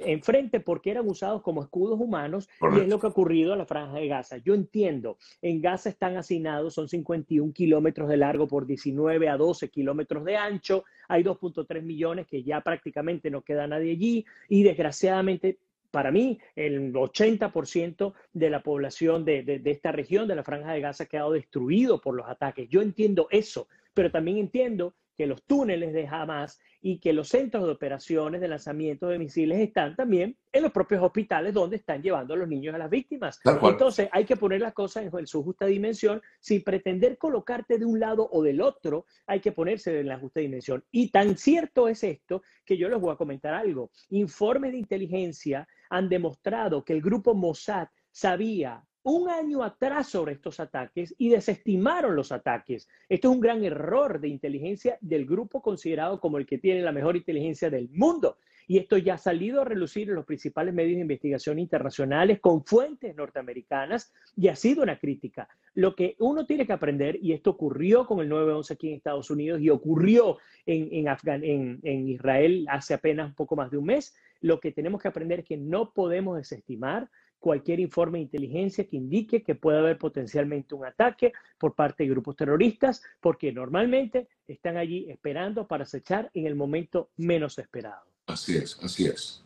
enfrente 0.05 0.59
porque 0.59 0.91
eran 0.91 1.09
usados 1.09 1.41
como 1.41 1.63
escudos 1.63 2.01
humanos 2.01 2.49
y 2.77 2.81
es 2.81 2.89
lo 2.89 2.99
que 2.99 3.07
ha 3.07 3.11
ocurrido 3.11 3.53
en 3.53 3.61
la 3.61 3.65
franja 3.67 3.95
de 3.95 4.09
Gaza. 4.09 4.39
Yo 4.39 4.55
entiendo, 4.55 5.19
en 5.41 5.63
Gaza 5.63 5.89
están 5.89 6.17
asignados, 6.17 6.75
son 6.75 6.89
51 6.89 7.53
kilómetros 7.53 8.09
de 8.09 8.17
largo 8.17 8.49
por 8.49 8.67
19 8.67 9.29
a 9.29 9.37
12 9.37 9.69
kilómetros 9.69 10.25
de 10.25 10.37
ancho, 10.37 10.85
hay 11.07 11.23
2.3 11.23 11.81
millones 11.81 12.27
que 12.27 12.43
ya 12.43 12.61
prácticamente 12.61 13.31
no 13.31 13.43
queda 13.43 13.69
nadie 13.69 13.93
allí 13.93 14.27
y 14.49 14.65
desgraciadamente 14.65 15.59
para 15.91 16.11
mí, 16.11 16.39
el 16.55 16.93
80% 16.93 18.15
de 18.33 18.51
la 18.51 18.63
población 18.63 19.25
de, 19.25 19.61
esta 19.65 19.93
región, 19.93 20.29
de 20.29 20.37
la 20.37 20.45
Franja 20.45 20.73
de 20.73 20.81
Gaza, 20.81 21.05
ha 21.05 21.09
quedado 21.09 21.33
destruido 21.33 22.01
por 22.01 22.15
los 22.15 22.29
ataques. 22.29 22.69
Yo 22.69 22.83
entiendo 22.83 23.29
eso, 23.31 23.69
pero 23.95 24.11
también 24.11 24.39
entiendo 24.39 24.95
que 25.21 25.27
los 25.27 25.43
túneles 25.43 25.93
de 25.93 26.07
Hamas 26.07 26.59
y 26.81 26.99
que 26.99 27.13
los 27.13 27.29
centros 27.29 27.67
de 27.67 27.73
operaciones 27.73 28.41
de 28.41 28.49
lanzamiento 28.49 29.09
de 29.09 29.19
misiles 29.19 29.59
están 29.59 29.95
también 29.95 30.35
en 30.51 30.63
los 30.63 30.73
propios 30.73 31.03
hospitales 31.03 31.53
donde 31.53 31.77
están 31.77 32.03
llevando 32.03 32.33
a 32.33 32.39
los 32.39 32.49
niños 32.49 32.75
a 32.75 32.79
las 32.79 32.89
víctimas. 32.89 33.39
Entonces 33.45 34.09
hay 34.13 34.25
que 34.25 34.37
poner 34.37 34.63
las 34.63 34.73
cosas 34.73 35.13
en 35.13 35.27
su 35.27 35.43
justa 35.43 35.67
dimensión 35.67 36.23
sin 36.39 36.63
pretender 36.63 37.19
colocarte 37.19 37.79
de 37.79 37.85
un 37.85 38.01
lado 38.01 38.31
o 38.33 38.43
del 38.43 38.63
otro, 38.63 39.05
hay 39.27 39.41
que 39.41 39.53
ponerse 39.53 40.01
en 40.01 40.09
la 40.09 40.19
justa 40.19 40.41
dimensión. 40.41 40.83
Y 40.91 41.11
tan 41.11 41.37
cierto 41.37 41.87
es 41.87 42.03
esto 42.03 42.43
que 42.65 42.79
yo 42.79 42.89
les 42.89 42.99
voy 42.99 43.13
a 43.13 43.17
comentar 43.17 43.53
algo. 43.53 43.91
Informes 44.09 44.73
de 44.73 44.79
inteligencia 44.79 45.69
han 45.91 46.09
demostrado 46.09 46.85
que 46.85 46.95
el 46.95 47.03
grupo 47.03 47.35
Mossad 47.35 47.89
sabía 48.11 48.83
un 49.03 49.29
año 49.31 49.63
atrás 49.63 50.09
sobre 50.09 50.33
estos 50.33 50.61
ataques 50.61 51.15
y 51.19 51.31
desestimaron 51.31 52.15
los 52.15 52.33
ataques. 52.33 52.89
Esto 53.09 53.29
es 53.29 53.35
un 53.35 53.41
gran 53.41 53.65
error 53.65 54.21
de 54.21 54.29
inteligencia 54.29 54.99
del 55.01 55.27
grupo 55.27 55.63
considerado 55.63 56.21
como 56.21 56.39
el 56.39 56.47
que 56.47 56.59
tiene 56.59 56.83
la 56.83 56.93
mejor 56.93 57.17
inteligencia 57.17 57.71
del 57.71 57.89
mundo. 57.91 58.39
Y 58.67 58.79
esto 58.79 58.97
ya 58.99 59.15
ha 59.15 59.19
salido 59.19 59.63
a 59.63 59.65
relucir 59.65 60.09
en 60.09 60.15
los 60.15 60.25
principales 60.25 60.73
medios 60.73 60.95
de 60.95 61.01
investigación 61.01 61.59
internacionales 61.59 62.39
con 62.41 62.65
fuentes 62.65 63.17
norteamericanas 63.17 64.13
y 64.37 64.47
ha 64.47 64.55
sido 64.55 64.85
una 64.85 64.97
crítica. 64.97 65.49
Lo 65.75 65.97
que 65.97 66.15
uno 66.21 66.47
tiene 66.47 66.67
que 66.67 66.73
aprender, 66.73 67.19
y 67.21 67.33
esto 67.33 67.51
ocurrió 67.51 68.07
con 68.07 68.21
el 68.21 68.31
9-11 68.31 68.71
aquí 68.73 68.89
en 68.91 68.95
Estados 68.95 69.29
Unidos 69.29 69.61
y 69.61 69.71
ocurrió 69.71 70.39
en, 70.67 70.89
en, 70.93 71.81
en 71.83 72.09
Israel 72.09 72.65
hace 72.69 72.95
apenas 72.95 73.31
un 73.31 73.35
poco 73.35 73.57
más 73.57 73.73
de 73.73 73.79
un 73.79 73.87
mes, 73.87 74.15
lo 74.41 74.61
que 74.61 74.73
tenemos 74.73 75.01
que 75.01 75.09
aprender 75.09 75.41
es 75.41 75.47
que 75.47 75.57
no 75.57 75.93
podemos 75.93 76.37
desestimar 76.37 77.09
cualquier 77.39 77.81
informe 77.81 78.19
de 78.19 78.25
inteligencia 78.25 78.87
que 78.87 78.97
indique 78.97 79.43
que 79.43 79.55
puede 79.55 79.79
haber 79.79 79.99
potencialmente 79.99 80.75
un 80.75 80.85
ataque 80.85 81.33
por 81.59 81.75
parte 81.75 82.05
de 82.05 82.11
grupos 82.11 82.37
terroristas, 82.37 83.03
porque 83.21 83.51
normalmente 83.51 84.29
están 84.47 84.77
allí 84.77 85.11
esperando 85.11 85.67
para 85.67 85.85
acechar 85.85 86.31
en 86.35 86.47
el 86.47 86.55
momento 86.55 87.11
menos 87.17 87.59
esperado. 87.59 88.03
Así 88.27 88.57
es, 88.57 88.79
así 88.83 89.07
es. 89.07 89.43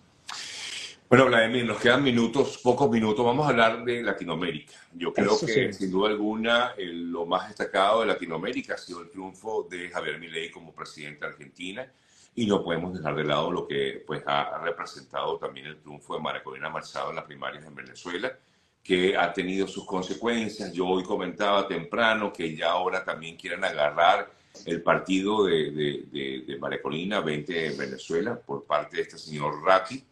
Bueno, 1.09 1.27
Vladimir, 1.27 1.65
nos 1.65 1.81
quedan 1.81 2.03
minutos, 2.03 2.59
pocos 2.59 2.91
minutos. 2.91 3.25
Vamos 3.25 3.47
a 3.47 3.51
hablar 3.51 3.85
de 3.85 4.03
Latinoamérica. 4.03 4.73
Yo 4.95 5.13
creo 5.13 5.39
que, 5.39 5.73
sin 5.73 5.91
duda 5.91 6.11
alguna, 6.11 6.75
lo 6.77 7.25
más 7.27 7.49
destacado 7.49 8.01
de 8.01 8.07
Latinoamérica 8.07 8.75
ha 8.75 8.79
sido 8.79 9.03
el 9.03 9.11
triunfo 9.11 9.69
de 9.71 9.91
Javier 9.91 10.19
Milei 10.19 10.51
como 10.51 10.75
presidente 10.75 11.21
de 11.21 11.27
Argentina 11.27 11.93
y 12.37 12.47
no 12.47 12.63
podemos 12.65 12.95
dejar 12.95 13.15
de 13.15 13.25
lado 13.25 13.51
lo 13.51 13.67
que 13.67 14.03
pues, 14.07 14.23
ha 14.27 14.59
representado 14.59 15.39
también 15.39 15.67
el 15.67 15.79
triunfo 15.79 16.15
de 16.15 16.21
María 16.21 16.43
Corina 16.43 16.69
Machado 16.69 17.11
en 17.11 17.17
las 17.17 17.25
primarias 17.25 17.65
en 17.65 17.75
Venezuela, 17.75 18.37
que 18.83 19.17
ha 19.17 19.33
tenido 19.33 19.67
sus 19.69 19.87
consecuencias. 19.87 20.73
Yo 20.73 20.87
hoy 20.87 21.05
comentaba 21.05 21.69
temprano 21.69 22.33
que 22.33 22.55
ya 22.57 22.73
ahora 22.73 23.05
también 23.05 23.37
quieren 23.37 23.65
agarrar 23.65 24.31
el 24.67 24.83
partido 24.83 25.45
de, 25.45 25.71
de, 25.71 26.45
de, 26.47 26.83
Corina 26.83 27.21
20 27.21 27.67
en 27.67 27.79
Venezuela 27.79 28.39
por 28.39 28.65
parte 28.65 28.97
de 28.97 29.03
este 29.03 29.19
señor 29.19 29.63
Ratti, 29.65 30.05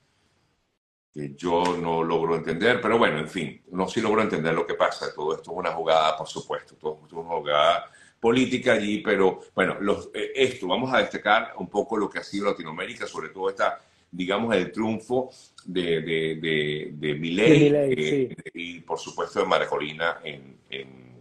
que 1.13 1.35
yo 1.35 1.77
no 1.77 2.03
logro 2.03 2.37
entender, 2.37 2.81
pero 2.81 2.99
bueno, 2.99 3.19
en 3.19 3.29
fin, 3.29 3.63
no 3.73 3.87
sí 3.89 4.01
logro 4.01 4.23
entender 4.23 4.55
lo 4.55 4.67
que 4.67 4.75
pasa. 4.75 5.13
Todo 5.15 5.35
esto 5.35 5.51
es 5.51 5.57
una 5.59 5.73
jugada, 5.73 6.17
por 6.17 6.27
supuesto, 6.27 6.75
todo 6.77 7.01
esto 7.03 7.21
es 7.21 7.27
una 7.27 7.37
jugada 7.37 7.91
política 8.23 8.75
allí, 8.75 8.99
pero 8.99 9.41
bueno, 9.53 9.79
los, 9.81 10.09
eh, 10.15 10.31
esto, 10.37 10.69
vamos 10.69 10.95
a 10.95 10.99
destacar 10.99 11.55
un 11.59 11.69
poco 11.69 11.97
lo 11.97 12.09
que 12.09 12.21
ha 12.21 12.23
sido 12.23 12.47
Latinoamérica, 12.47 13.05
sobre 13.05 13.31
todo 13.31 13.51
esta, 13.51 13.81
digamos, 14.13 14.55
el 14.55 14.71
triunfo 14.71 15.31
de, 15.65 16.01
de, 16.03 16.37
de, 16.37 16.93
de 16.95 17.91
eh, 17.91 18.37
y 18.55 18.79
por 18.79 19.01
supuesto 19.01 19.41
de 19.41 19.47
María 19.47 19.67
Corina 19.67 20.21
en, 20.23 20.57
en 20.71 21.17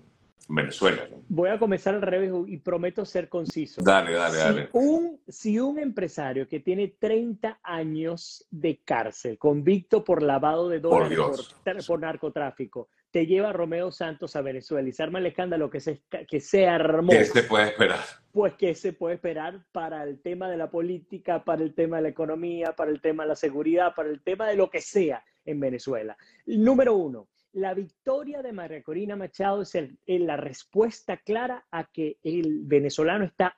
Venezuela. 0.48 1.10
Voy 1.28 1.50
a 1.50 1.58
comenzar 1.58 1.96
al 1.96 2.04
revés 2.04 2.32
y 2.46 2.58
prometo 2.58 3.04
ser 3.04 3.30
conciso. 3.30 3.82
Dale, 3.82 4.12
dale, 4.12 4.38
dale. 4.38 4.70
Un, 4.74 5.20
si 5.28 5.60
un 5.60 5.80
empresario 5.80 6.48
que 6.48 6.60
tiene 6.60 6.90
30 7.00 7.62
años 7.64 8.46
de 8.52 8.78
cárcel, 8.86 9.40
convicto 9.40 10.04
por 10.04 10.22
lavado 10.22 10.70
de 10.70 10.80
dólares, 10.80 11.18
por, 11.64 11.86
por 11.88 12.00
narcotráfico, 12.00 12.90
te 13.12 13.26
lleva 13.26 13.54
Romeo 13.54 13.92
Santos 13.92 14.36
a 14.36 14.42
Venezuela 14.42 14.88
y 14.88 14.94
se 14.94 15.04
arma 15.04 15.20
el 15.20 15.26
escándalo 15.26 15.70
que 15.70 15.80
se, 15.80 16.02
que 16.28 16.40
se 16.40 16.68
armó. 16.68 17.12
¿Qué 17.12 17.26
se 17.26 17.44
puede 17.44 17.66
esperar? 17.68 18.00
Pues 18.32 18.54
que 18.54 18.74
se 18.74 18.94
puede 18.94 19.16
esperar 19.16 19.66
para 19.72 20.04
el 20.04 20.22
tema 20.22 20.50
de 20.50 20.58
la 20.58 20.72
política, 20.72 21.44
para 21.44 21.62
el 21.62 21.76
tema 21.76 21.98
de 21.98 22.04
la 22.04 22.10
economía, 22.10 22.74
para 22.74 22.90
el 22.90 23.02
tema 23.02 23.24
de 23.24 23.30
la 23.30 23.36
seguridad, 23.36 23.94
para 23.96 24.10
el 24.10 24.22
tema 24.22 24.48
de 24.48 24.56
lo 24.56 24.70
que 24.70 24.82
sea 24.82 25.24
en 25.46 25.60
Venezuela. 25.60 26.18
Número 26.46 26.96
uno, 26.96 27.28
la 27.54 27.74
victoria 27.74 28.42
de 28.42 28.54
María 28.54 28.82
Corina 28.82 29.16
Machado 29.16 29.62
es 29.62 29.76
la 30.06 30.38
respuesta 30.38 31.18
clara 31.18 31.66
a 31.70 31.84
que 31.92 32.18
el 32.24 32.62
venezolano 32.64 33.26
está, 33.26 33.58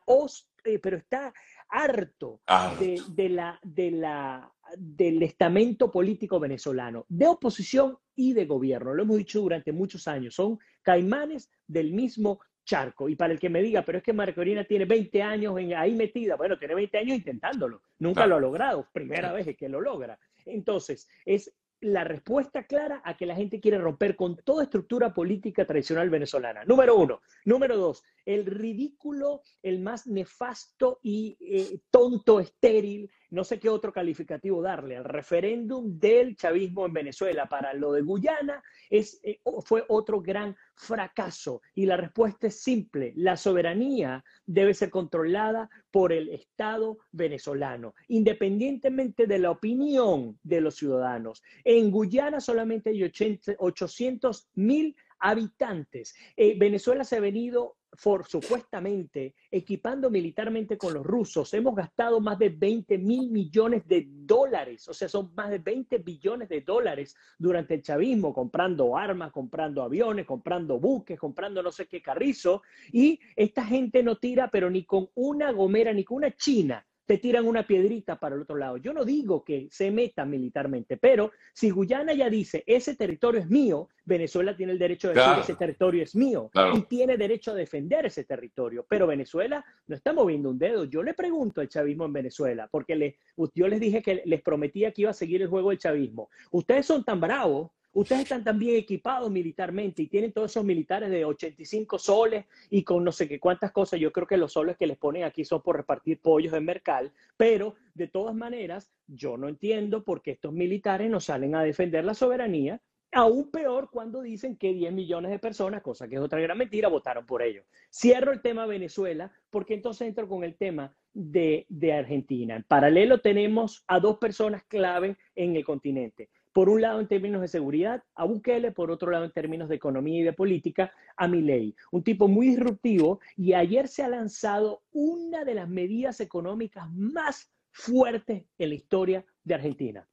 eh, 0.64 0.80
pero 0.80 0.98
está 0.98 1.34
harto 1.70 2.42
de, 2.80 3.30
la, 3.30 3.60
de 3.62 3.92
la, 3.92 4.52
del 4.78 5.22
estamento 5.24 5.92
político 5.92 6.40
venezolano, 6.40 7.06
de 7.10 7.28
oposición 7.28 7.98
y 8.16 8.34
de 8.34 8.46
gobierno. 8.46 8.94
Lo 8.94 9.04
hemos 9.04 9.18
dicho 9.18 9.42
durante 9.42 9.72
muchos 9.72 10.08
años, 10.08 10.36
son 10.36 10.60
caimanes 10.82 11.50
del 11.68 11.94
mismo 11.94 12.40
charco. 12.66 13.10
Y 13.10 13.16
para 13.16 13.34
el 13.34 13.40
que 13.40 13.50
me 13.50 13.62
diga, 13.62 13.84
pero 13.84 13.98
es 13.98 14.04
que 14.04 14.14
María 14.14 14.36
Corina 14.36 14.64
tiene 14.64 14.86
20 14.86 15.22
años 15.22 15.56
ahí 15.76 15.94
metida, 15.94 16.36
bueno, 16.36 16.58
tiene 16.58 16.76
20 16.76 16.98
años 16.98 17.18
intentándolo, 17.18 17.82
nunca 18.00 18.26
lo 18.26 18.38
ha 18.38 18.40
logrado, 18.40 18.88
primera 18.94 19.34
vez 19.34 19.56
que 19.58 19.70
lo 19.70 19.82
logra. 19.82 20.18
Entonces, 20.46 21.08
es 21.26 21.54
la 21.84 22.04
respuesta 22.04 22.64
clara 22.64 23.02
a 23.04 23.18
que 23.18 23.26
la 23.26 23.36
gente 23.36 23.60
quiere 23.60 23.78
romper 23.78 24.16
con 24.16 24.38
toda 24.38 24.64
estructura 24.64 25.14
política 25.14 25.66
tradicional 25.66 26.10
venezolana. 26.10 26.64
Número 26.64 26.96
uno. 26.96 27.22
Número 27.46 27.78
dos, 27.78 28.04
el 28.26 28.46
ridículo, 28.46 29.42
el 29.62 29.80
más 29.80 30.08
nefasto 30.08 31.00
y 31.04 31.38
eh, 31.42 31.80
tonto, 31.92 32.40
estéril, 32.40 33.12
no 33.34 33.44
sé 33.44 33.60
qué 33.60 33.68
otro 33.68 33.92
calificativo 33.92 34.62
darle, 34.62 34.96
al 34.96 35.06
referéndum 35.06 35.98
del 35.98 36.36
chavismo 36.36 36.86
en 36.86 36.94
Venezuela. 36.94 37.48
Para 37.48 37.74
lo 37.74 37.92
de 37.92 38.04
Guyana 38.04 38.62
es, 38.92 39.20
eh, 39.24 39.42
fue 39.66 39.84
otro 39.88 40.22
gran 40.22 40.56
fracaso. 40.76 41.64
Y 41.74 41.88
la 41.88 41.98
respuesta 41.98 42.46
es 42.46 42.62
simple, 42.62 43.12
la 43.16 43.36
soberanía 43.36 44.24
debe 44.46 44.76
ser 44.76 44.92
controlada 44.92 45.68
por 45.90 46.14
el 46.14 46.30
Estado 46.30 47.00
venezolano, 47.12 47.96
independientemente 48.08 49.26
de 49.26 49.40
la 49.40 49.50
opinión 49.50 50.38
de 50.44 50.62
los 50.62 50.76
ciudadanos. 50.76 51.42
En 51.64 51.90
Guyana 51.90 52.40
solamente 52.40 52.92
hay 52.92 53.04
800 53.04 54.50
mil 54.54 54.96
habitantes. 55.18 56.14
Eh, 56.38 56.56
Venezuela 56.56 57.04
se 57.04 57.16
ha 57.16 57.20
venido 57.20 57.78
for, 57.96 58.26
supuestamente 58.28 59.36
equipando 59.52 60.10
militarmente 60.10 60.78
con 60.78 60.94
los 60.94 61.06
rusos. 61.06 61.54
Hemos 61.54 61.76
gastado 61.76 62.20
más 62.20 62.40
de 62.40 62.50
20 62.50 62.98
mil 62.98 63.30
millones 63.30 63.88
de 63.88 64.08
dólares, 64.08 64.88
o 64.88 64.94
sea, 64.94 65.08
son 65.08 65.32
más 65.36 65.50
de 65.50 65.60
20 65.60 65.98
billones 66.00 66.50
de 66.50 66.62
dólares 66.62 67.16
durante 67.38 67.76
el 67.76 67.84
chavismo, 67.84 68.34
comprando 68.34 68.98
armas, 68.98 69.32
comprando 69.32 69.82
aviones, 69.84 70.26
comprando 70.26 70.80
buques, 70.80 71.20
comprando 71.20 71.62
no 71.62 71.72
sé 71.72 71.88
qué 71.88 72.02
carrizo. 72.02 72.64
Y 72.92 73.20
esta 73.36 73.66
gente 73.66 74.04
no 74.04 74.18
tira, 74.18 74.50
pero 74.50 74.70
ni 74.70 74.86
con 74.86 75.10
una 75.16 75.52
gomera, 75.52 75.94
ni 75.94 76.04
con 76.04 76.18
una 76.18 76.32
china 76.36 76.86
te 77.06 77.18
tiran 77.18 77.46
una 77.46 77.68
piedrita 77.68 78.20
para 78.20 78.36
el 78.36 78.42
otro 78.42 78.56
lado. 78.56 78.78
Yo 78.78 78.94
no 78.94 79.04
digo 79.04 79.44
que 79.44 79.68
se 79.72 79.92
metan 79.92 80.30
militarmente, 80.30 80.98
pero 80.98 81.32
si 81.54 81.70
Guyana 81.70 82.14
ya 82.14 82.30
dice, 82.30 82.64
ese 82.66 82.96
territorio 82.96 83.42
es 83.42 83.50
mío, 83.50 83.90
Venezuela 84.06 84.56
tiene 84.56 84.74
el 84.74 84.80
derecho 84.80 85.10
de 85.10 85.16
decir, 85.16 85.34
ese 85.40 85.56
territorio 85.56 86.04
es 86.04 86.16
mío, 86.16 86.50
y 86.76 86.82
tiene 86.84 87.18
derecho 87.18 87.52
a 87.52 87.56
defender 87.56 88.06
ese 88.06 88.24
territorio. 88.24 88.86
Pero 88.88 89.08
Venezuela 89.08 89.64
no 89.88 89.96
está 89.96 90.14
moviendo 90.14 90.50
un 90.50 90.60
dedo. 90.60 90.86
Yo 90.86 91.04
le 91.04 91.14
pregunto 91.14 91.62
al 91.62 91.70
chavismo 91.70 92.06
en 92.06 92.14
Venezuela, 92.14 92.68
porque 92.72 92.96
le, 92.96 93.18
yo 93.54 93.68
les 93.68 93.80
dije 93.80 94.02
que 94.02 94.22
les 94.26 94.42
prometía 94.42 94.92
que 94.92 95.04
iba 95.04 95.12
a 95.12 95.16
seguir 95.16 95.42
el 95.42 95.48
juego 95.48 95.70
del 95.70 95.80
chavismo. 95.80 96.30
Ustedes 96.52 96.86
son 96.86 97.04
tan 97.04 97.20
bravos 97.20 97.72
Ustedes 97.94 98.24
están 98.24 98.44
también 98.44 98.76
equipados 98.76 99.30
militarmente 99.30 100.02
y 100.02 100.08
tienen 100.08 100.32
todos 100.32 100.52
esos 100.52 100.66
militares 100.66 101.10
de 101.10 101.26
85 101.26 102.00
soles 102.00 102.46
y 102.70 102.84
con 102.84 103.04
no 103.04 103.12
sé 103.12 103.28
qué 103.28 103.40
cuántas 103.40 103.72
cosas. 103.72 104.00
Yo 104.00 104.12
creo 104.12 104.28
que 104.28 104.38
los 104.38 104.54
soles 104.54 104.78
que 104.78 104.88
les 104.88 104.98
ponen 104.98 105.24
aquí 105.24 105.46
son 105.46 105.62
por 105.62 105.78
repartir 105.78 106.20
pollos 106.20 106.54
en 106.54 106.66
Mercal, 106.66 107.12
pero 107.38 107.76
de 107.94 108.08
todas 108.08 108.36
maneras, 108.36 108.92
yo 109.08 109.38
no 109.38 109.48
entiendo 109.48 110.04
por 110.04 110.22
qué 110.22 110.32
estos 110.32 110.54
militares 110.54 111.10
no 111.10 111.20
salen 111.20 111.56
a 111.56 111.64
defender 111.64 112.04
la 112.04 112.14
soberanía 112.14 112.82
Aún 113.16 113.52
peor 113.52 113.92
cuando 113.92 114.24
dicen 114.24 114.58
que 114.58 114.74
10 114.74 114.92
millones 114.92 115.30
de 115.30 115.38
personas, 115.38 115.84
cosa 115.84 116.08
que 116.08 116.16
es 116.16 116.22
otra 116.22 116.40
gran 116.40 116.58
mentira, 116.58 116.88
votaron 116.88 117.28
por 117.28 117.44
ello. 117.44 117.64
Cierro 117.92 118.32
el 118.32 118.42
tema 118.42 118.66
Venezuela 118.66 119.32
porque 119.52 119.76
entonces 119.76 120.08
entro 120.08 120.28
con 120.28 120.44
el 120.44 120.56
tema 120.56 120.96
de, 121.14 121.68
de 121.70 121.94
Argentina. 121.94 122.56
En 122.56 122.64
paralelo 122.64 123.22
tenemos 123.22 123.84
a 123.88 124.00
dos 124.00 124.18
personas 124.18 124.64
clave 124.64 125.16
en 125.36 125.56
el 125.56 125.64
continente 125.64 126.30
por 126.54 126.70
un 126.70 126.82
lado 126.82 127.00
en 127.00 127.08
términos 127.08 127.42
de 127.42 127.48
seguridad, 127.48 128.04
a 128.16 128.26
Bukele, 128.26 128.72
por 128.72 128.92
otro 128.92 129.12
lado 129.12 129.26
en 129.26 129.32
términos 129.32 129.68
de 129.70 129.76
economía 129.76 130.22
y 130.22 130.24
de 130.24 130.34
política, 130.34 130.94
a 131.18 131.28
Milei. 131.28 131.76
Un 131.92 132.04
tipo 132.04 132.28
muy 132.28 132.50
disruptivo 132.50 133.20
y 133.36 133.54
ayer 133.54 133.88
se 133.88 134.04
ha 134.04 134.08
lanzado 134.08 134.84
una 134.92 135.44
de 135.44 135.56
las 135.56 135.68
medidas 135.68 136.20
económicas 136.20 136.90
más 136.92 137.52
fuertes 137.72 138.46
en 138.60 138.70
la 138.70 138.76
historia 138.76 139.26
de 139.44 139.56
Argentina. 139.56 140.08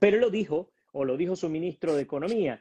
Pero 0.00 0.18
lo 0.18 0.30
dijo 0.30 0.70
o 0.92 1.04
lo 1.04 1.16
dijo 1.16 1.36
su 1.36 1.48
ministro 1.48 1.94
de 1.94 2.02
Economía, 2.02 2.60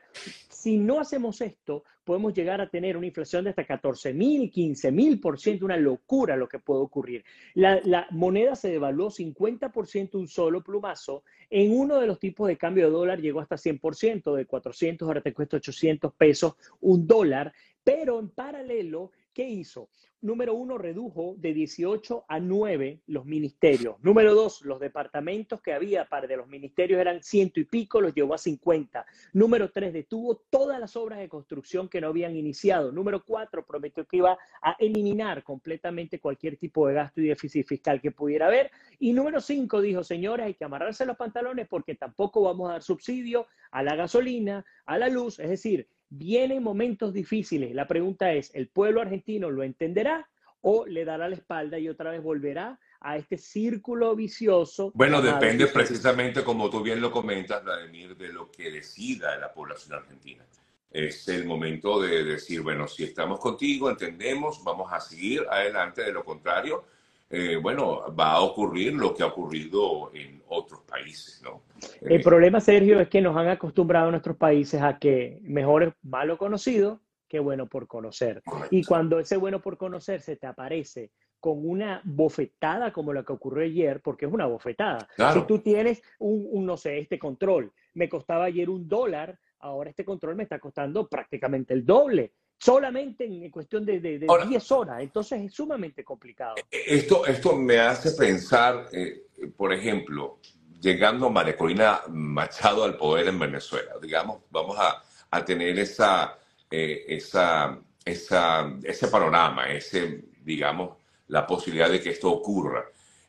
si 0.49 0.77
no 0.77 0.99
hacemos 0.99 1.41
esto, 1.41 1.83
podemos 2.03 2.33
llegar 2.33 2.59
a 2.59 2.69
tener 2.69 2.97
una 2.97 3.05
inflación 3.05 3.43
de 3.43 3.51
hasta 3.51 3.65
14 3.65 4.13
mil, 4.13 4.49
15 4.51 4.91
mil 4.91 5.19
por 5.19 5.39
ciento, 5.39 5.65
una 5.65 5.77
locura 5.77 6.35
lo 6.35 6.47
que 6.47 6.59
puede 6.59 6.81
ocurrir. 6.81 7.23
La, 7.53 8.07
moneda 8.11 8.55
se 8.55 8.69
devaluó 8.69 9.09
50% 9.09 10.15
un 10.15 10.27
solo 10.27 10.63
plumazo. 10.63 11.23
En 11.49 11.71
uno 11.71 11.99
de 11.99 12.07
los 12.07 12.19
tipos 12.19 12.47
de 12.47 12.57
cambio 12.57 12.85
de 12.85 12.91
dólar 12.91 13.21
llegó 13.21 13.39
hasta 13.39 13.57
100%, 13.57 14.35
de 14.35 14.45
400 14.45 15.07
ahora 15.07 15.21
te 15.21 15.33
cuesta 15.33 15.57
800 15.57 16.13
pesos 16.15 16.55
un 16.81 17.05
dólar, 17.05 17.53
pero 17.83 18.19
en 18.19 18.29
paralelo, 18.29 19.11
¿qué 19.33 19.47
hizo? 19.47 19.89
Número 20.21 20.53
uno, 20.53 20.77
redujo 20.77 21.35
de 21.37 21.53
18 21.53 22.25
a 22.27 22.39
9 22.41 23.03
los 23.07 23.25
ministerios. 23.25 23.95
Número 24.01 24.35
dos, 24.35 24.61
los 24.63 24.79
departamentos 24.81 25.61
que 25.61 25.71
había 25.71 26.09
para 26.09 26.27
de 26.27 26.35
los 26.35 26.47
ministerios 26.47 26.99
eran 26.99 27.23
ciento 27.23 27.61
y 27.61 27.63
pico, 27.63 28.01
los 28.01 28.13
llevó 28.13 28.33
a 28.33 28.37
50. 28.37 29.05
Número 29.31 29.71
tres, 29.71 29.93
detuvo 29.93 30.43
todas 30.49 30.77
las 30.77 30.97
obras 30.97 31.19
de 31.19 31.29
construcción 31.29 31.87
que 31.87 32.01
no 32.01 32.07
habían 32.07 32.35
iniciado. 32.35 32.91
Número 32.91 33.23
cuatro, 33.23 33.65
prometió 33.65 34.05
que 34.05 34.17
iba 34.17 34.37
a 34.61 34.75
eliminar 34.77 35.41
completamente 35.43 36.19
cualquier 36.19 36.57
tipo 36.57 36.85
de 36.87 36.95
gasto 36.95 37.21
y 37.21 37.27
déficit 37.27 37.65
fiscal 37.65 38.01
que 38.01 38.11
pudiera 38.11 38.47
haber. 38.47 38.71
Y 38.99 39.13
número 39.13 39.39
cinco, 39.39 39.79
dijo, 39.79 40.03
señores, 40.03 40.47
hay 40.47 40.53
que 40.55 40.65
amarrarse 40.65 41.05
los 41.05 41.15
pantalones 41.15 41.65
porque 41.69 41.95
tampoco 41.95 42.41
vamos 42.41 42.69
a 42.69 42.73
dar 42.73 42.83
subsidio 42.83 43.47
a 43.71 43.83
la 43.83 43.95
gasolina, 43.95 44.65
a 44.85 44.97
la 44.97 45.07
luz. 45.07 45.39
Es 45.39 45.49
decir, 45.49 45.87
Vienen 46.09 46.63
momentos 46.63 47.13
difíciles. 47.13 47.73
La 47.73 47.87
pregunta 47.87 48.33
es, 48.33 48.53
¿el 48.55 48.67
pueblo 48.67 49.01
argentino 49.01 49.49
lo 49.49 49.63
entenderá 49.63 50.27
o 50.61 50.85
le 50.85 51.05
dará 51.05 51.29
la 51.29 51.35
espalda 51.35 51.77
y 51.77 51.87
otra 51.87 52.11
vez 52.11 52.21
volverá 52.21 52.79
a 52.99 53.17
este 53.17 53.37
círculo 53.37 54.15
vicioso? 54.15 54.91
Bueno, 54.95 55.21
depende 55.21 55.67
precisamente, 55.67 56.43
como 56.43 56.69
tú 56.69 56.81
bien 56.81 56.99
lo 56.99 57.11
comentas, 57.11 57.63
Vladimir, 57.63 58.17
de 58.17 58.33
lo 58.33 58.51
que 58.51 58.71
decida 58.71 59.37
la 59.37 59.53
población 59.53 59.99
argentina. 59.99 60.45
Es 60.91 61.27
el 61.27 61.45
momento 61.45 62.01
de 62.01 62.23
decir, 62.23 62.61
bueno, 62.61 62.87
si 62.87 63.03
estamos 63.03 63.39
contigo, 63.39 63.89
entendemos, 63.89 64.63
vamos 64.63 64.91
a 64.91 64.99
seguir 64.99 65.45
adelante, 65.49 66.03
de 66.03 66.11
lo 66.11 66.25
contrario, 66.25 66.85
eh, 67.29 67.57
bueno, 67.61 68.13
va 68.15 68.33
a 68.33 68.41
ocurrir 68.41 68.93
lo 68.93 69.13
que 69.13 69.23
ha 69.23 69.27
ocurrido 69.27 70.11
en 70.13 70.41
otros 70.47 70.81
países, 70.81 71.41
¿no? 71.43 71.61
El 72.01 72.21
problema, 72.21 72.59
Sergio, 72.59 72.99
es 72.99 73.07
que 73.07 73.21
nos 73.21 73.37
han 73.37 73.47
acostumbrado 73.47 74.07
a 74.07 74.11
nuestros 74.11 74.35
países 74.35 74.81
a 74.81 74.97
que 74.97 75.39
mejor 75.43 75.83
es 75.83 75.93
malo 76.01 76.37
conocido 76.37 77.01
que 77.27 77.39
bueno 77.39 77.67
por 77.67 77.85
conocer. 77.85 78.41
Y 78.71 78.83
cuando 78.83 79.19
ese 79.19 79.37
bueno 79.37 79.61
por 79.61 79.77
conocer 79.77 80.21
se 80.21 80.35
te 80.35 80.47
aparece 80.47 81.11
con 81.39 81.65
una 81.69 82.01
bofetada 82.03 82.91
como 82.91 83.13
la 83.13 83.23
que 83.23 83.33
ocurrió 83.33 83.63
ayer, 83.63 84.01
porque 84.01 84.25
es 84.25 84.33
una 84.33 84.47
bofetada. 84.47 85.07
Si 85.33 85.41
tú 85.43 85.59
tienes 85.59 86.01
un, 86.17 86.47
un, 86.51 86.65
no 86.65 86.75
sé, 86.75 86.97
este 86.97 87.19
control, 87.19 87.71
me 87.93 88.09
costaba 88.09 88.45
ayer 88.45 88.69
un 88.69 88.89
dólar, 88.89 89.37
ahora 89.59 89.91
este 89.91 90.03
control 90.03 90.35
me 90.35 90.43
está 90.43 90.59
costando 90.59 91.07
prácticamente 91.07 91.73
el 91.75 91.85
doble 91.85 92.33
solamente 92.59 93.23
en 93.23 93.49
cuestión 93.49 93.85
de, 93.85 93.99
de, 93.99 94.19
10 94.19 94.71
horas. 94.71 95.01
Entonces 95.01 95.41
es 95.41 95.53
sumamente 95.53 96.03
complicado. 96.03 96.55
Eh, 96.69 96.83
esto, 96.87 97.25
esto 97.25 97.55
me 97.55 97.79
hace 97.79 98.11
pensar, 98.11 98.87
eh, 98.91 99.23
por 99.55 99.73
ejemplo, 99.73 100.39
llegando 100.79 101.29
María 101.29 101.57
Corina 101.57 102.01
Machado 102.09 102.83
al 102.83 102.97
poder 102.97 103.29
en 103.29 103.39
Venezuela, 103.39 103.93
digamos, 104.01 104.41
vamos 104.51 104.77
a, 104.77 105.01
a 105.31 105.45
tener 105.45 105.79
esa, 105.79 106.37
eh, 106.69 107.05
esa, 107.07 107.79
esa, 108.03 108.73
ese 108.83 109.07
panorama, 109.07 109.69
ese, 109.69 110.25
digamos, 110.43 110.97
la 111.27 111.47
posibilidad 111.47 111.89
de 111.89 112.01
que 112.01 112.09
esto 112.09 112.29
ocurra. 112.29 112.85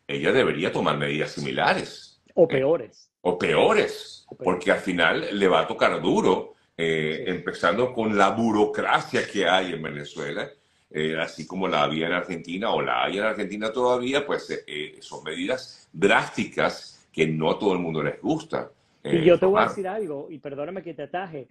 Ella 0.06 0.32
debería 0.32 0.72
tomar 0.72 0.96
medidas 0.98 1.32
similares. 1.32 2.20
O 2.34 2.48
peores. 2.48 3.10
o 3.22 3.36
peores, 3.36 4.24
porque 4.42 4.70
al 4.70 4.78
final 4.78 5.28
le 5.32 5.48
va 5.48 5.60
a 5.60 5.66
tocar 5.66 6.00
duro 6.00 6.49
eh, 6.82 7.24
empezando 7.26 7.92
con 7.92 8.16
la 8.16 8.30
burocracia 8.30 9.28
que 9.30 9.46
hay 9.46 9.74
en 9.74 9.82
Venezuela, 9.82 10.48
eh, 10.90 11.14
así 11.20 11.46
como 11.46 11.68
la 11.68 11.82
había 11.82 12.06
en 12.06 12.14
Argentina 12.14 12.70
o 12.70 12.80
la 12.80 13.04
hay 13.04 13.18
en 13.18 13.24
Argentina 13.24 13.70
todavía, 13.70 14.26
pues 14.26 14.64
eh, 14.66 14.96
son 15.00 15.22
medidas 15.22 15.90
drásticas 15.92 17.06
que 17.12 17.26
no 17.26 17.50
a 17.50 17.58
todo 17.58 17.74
el 17.74 17.80
mundo 17.80 18.02
les 18.02 18.18
gusta. 18.22 18.70
y 19.04 19.22
yo 19.22 19.38
te 19.38 19.44
voy 19.44 19.60
a 19.60 19.68
decir 19.68 19.86
algo, 19.86 20.28
y 20.30 20.38
perdóname 20.38 20.82
que 20.82 20.94
te 20.94 21.02
ataje, 21.02 21.48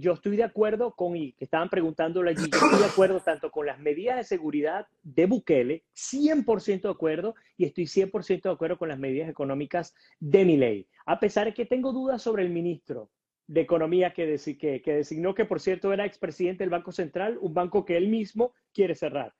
yo 0.00 0.14
estoy 0.14 0.36
de 0.36 0.44
acuerdo 0.44 0.94
con, 0.94 1.14
y 1.14 1.32
que 1.32 1.44
estaban 1.44 1.68
preguntándolo 1.68 2.30
allí, 2.30 2.48
yo 2.50 2.58
estoy 2.58 2.78
de 2.78 2.86
acuerdo 2.86 3.20
tanto 3.20 3.50
con 3.50 3.66
las 3.66 3.78
medidas 3.80 4.16
de 4.16 4.24
seguridad 4.24 4.86
de 5.02 5.26
Bukele, 5.26 5.84
100% 5.94 6.80
de 6.80 6.88
acuerdo, 6.88 7.34
y 7.58 7.66
estoy 7.66 7.84
100% 7.84 8.42
de 8.44 8.50
acuerdo 8.50 8.78
con 8.78 8.88
las 8.88 8.98
medidas 8.98 9.28
económicas 9.28 9.94
de 10.18 10.46
mi 10.46 10.56
ley. 10.56 10.86
A 11.04 11.20
pesar 11.20 11.44
de 11.44 11.52
que 11.52 11.66
tengo 11.66 11.92
dudas 11.92 12.22
sobre 12.22 12.44
el 12.44 12.50
ministro, 12.50 13.10
de 13.50 13.62
Economía 13.62 14.12
que, 14.12 14.38
que, 14.60 14.80
que, 14.80 14.94
designó 14.94 15.34
que, 15.34 15.44
por 15.44 15.58
cierto, 15.58 15.92
era 15.92 16.06
expresidente 16.06 16.62
del 16.62 16.70
Banco 16.70 16.92
Central, 16.92 17.36
un 17.40 17.52
banco 17.52 17.84
que 17.84 17.96
él 17.96 18.06
mismo 18.06 18.54
quiere 18.72 18.94
cerrar. 18.94 19.34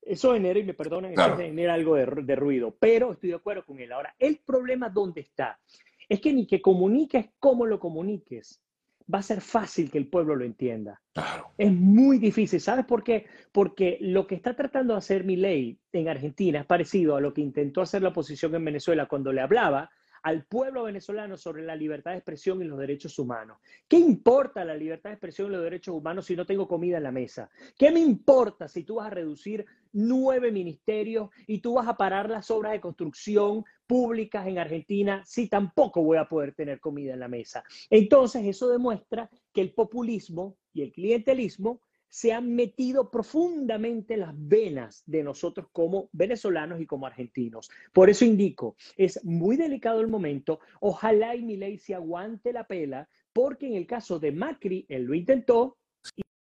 Eso 0.00 0.34
genera, 0.34 0.60
y 0.60 0.62
me 0.62 0.72
perdonan, 0.72 1.12
eso 1.12 1.36
genera 1.36 1.74
algo 1.74 1.96
de, 1.96 2.06
de, 2.06 2.36
ruido, 2.36 2.76
pero 2.78 3.12
estoy 3.12 3.30
de 3.30 3.34
acuerdo 3.34 3.66
con 3.66 3.80
él. 3.80 3.90
Ahora, 3.90 4.14
el 4.20 4.38
problema 4.38 4.88
dónde 4.88 5.22
está 5.22 5.58
es 6.08 6.20
que 6.20 6.32
ni 6.32 6.46
que 6.46 6.62
comuniques 6.62 7.26
cómo 7.40 7.66
lo 7.66 7.80
comuniques, 7.80 8.62
va 9.12 9.18
a 9.18 9.22
ser 9.22 9.40
fácil 9.40 9.90
que 9.90 9.98
el 9.98 10.06
pueblo 10.06 10.36
lo 10.36 10.44
entienda. 10.44 11.02
Claro. 11.12 11.50
Es 11.58 11.72
muy 11.72 12.18
difícil. 12.18 12.60
¿Sabes 12.60 12.84
por 12.84 13.02
qué? 13.02 13.26
Porque 13.50 13.98
lo 14.00 14.28
que 14.28 14.36
está 14.36 14.54
tratando 14.54 14.94
de 14.94 14.98
hacer 14.98 15.24
mi 15.24 15.34
ley 15.34 15.80
en 15.92 16.08
Argentina 16.08 16.60
es 16.60 16.66
parecido 16.66 17.16
a 17.16 17.20
lo 17.20 17.34
que 17.34 17.40
intentó 17.40 17.82
hacer 17.82 18.02
la 18.02 18.10
oposición 18.10 18.54
en 18.54 18.64
Venezuela 18.64 19.06
cuando 19.06 19.32
le 19.32 19.40
hablaba 19.40 19.90
al 20.26 20.44
pueblo 20.44 20.82
venezolano 20.82 21.36
sobre 21.36 21.62
la 21.62 21.76
libertad 21.76 22.10
de 22.10 22.16
expresión 22.16 22.60
y 22.60 22.64
los 22.64 22.80
derechos 22.80 23.16
humanos. 23.16 23.58
¿Qué 23.86 23.96
importa 23.96 24.64
la 24.64 24.74
libertad 24.74 25.10
de 25.10 25.14
expresión 25.14 25.46
y 25.46 25.52
los 25.52 25.62
derechos 25.62 25.94
humanos 25.94 26.26
si 26.26 26.34
no 26.34 26.44
tengo 26.44 26.66
comida 26.66 26.96
en 26.96 27.04
la 27.04 27.12
mesa? 27.12 27.48
¿Qué 27.78 27.92
me 27.92 28.00
importa 28.00 28.66
si 28.66 28.82
tú 28.82 28.96
vas 28.96 29.06
a 29.06 29.10
reducir 29.10 29.64
nueve 29.92 30.50
ministerios 30.50 31.30
y 31.46 31.60
tú 31.60 31.74
vas 31.74 31.86
a 31.86 31.96
parar 31.96 32.28
las 32.28 32.50
obras 32.50 32.72
de 32.72 32.80
construcción 32.80 33.64
públicas 33.86 34.44
en 34.48 34.58
Argentina 34.58 35.22
si 35.24 35.48
tampoco 35.48 36.02
voy 36.02 36.18
a 36.18 36.28
poder 36.28 36.56
tener 36.56 36.80
comida 36.80 37.14
en 37.14 37.20
la 37.20 37.28
mesa? 37.28 37.62
Entonces, 37.88 38.44
eso 38.46 38.68
demuestra 38.68 39.30
que 39.52 39.60
el 39.60 39.74
populismo 39.74 40.56
y 40.72 40.82
el 40.82 40.90
clientelismo 40.90 41.82
se 42.08 42.32
han 42.32 42.54
metido 42.54 43.10
profundamente 43.10 44.16
las 44.16 44.32
venas 44.36 45.02
de 45.06 45.22
nosotros 45.22 45.68
como 45.72 46.08
venezolanos 46.12 46.80
y 46.80 46.86
como 46.86 47.06
argentinos. 47.06 47.70
Por 47.92 48.10
eso 48.10 48.24
indico, 48.24 48.76
es 48.96 49.24
muy 49.24 49.56
delicado 49.56 50.00
el 50.00 50.08
momento, 50.08 50.60
ojalá 50.80 51.34
y 51.34 51.56
ley 51.56 51.78
se 51.78 51.94
aguante 51.94 52.52
la 52.52 52.66
pela, 52.66 53.08
porque 53.32 53.66
en 53.66 53.74
el 53.74 53.86
caso 53.86 54.18
de 54.18 54.32
Macri, 54.32 54.86
él 54.88 55.04
lo 55.04 55.14
intentó 55.14 55.76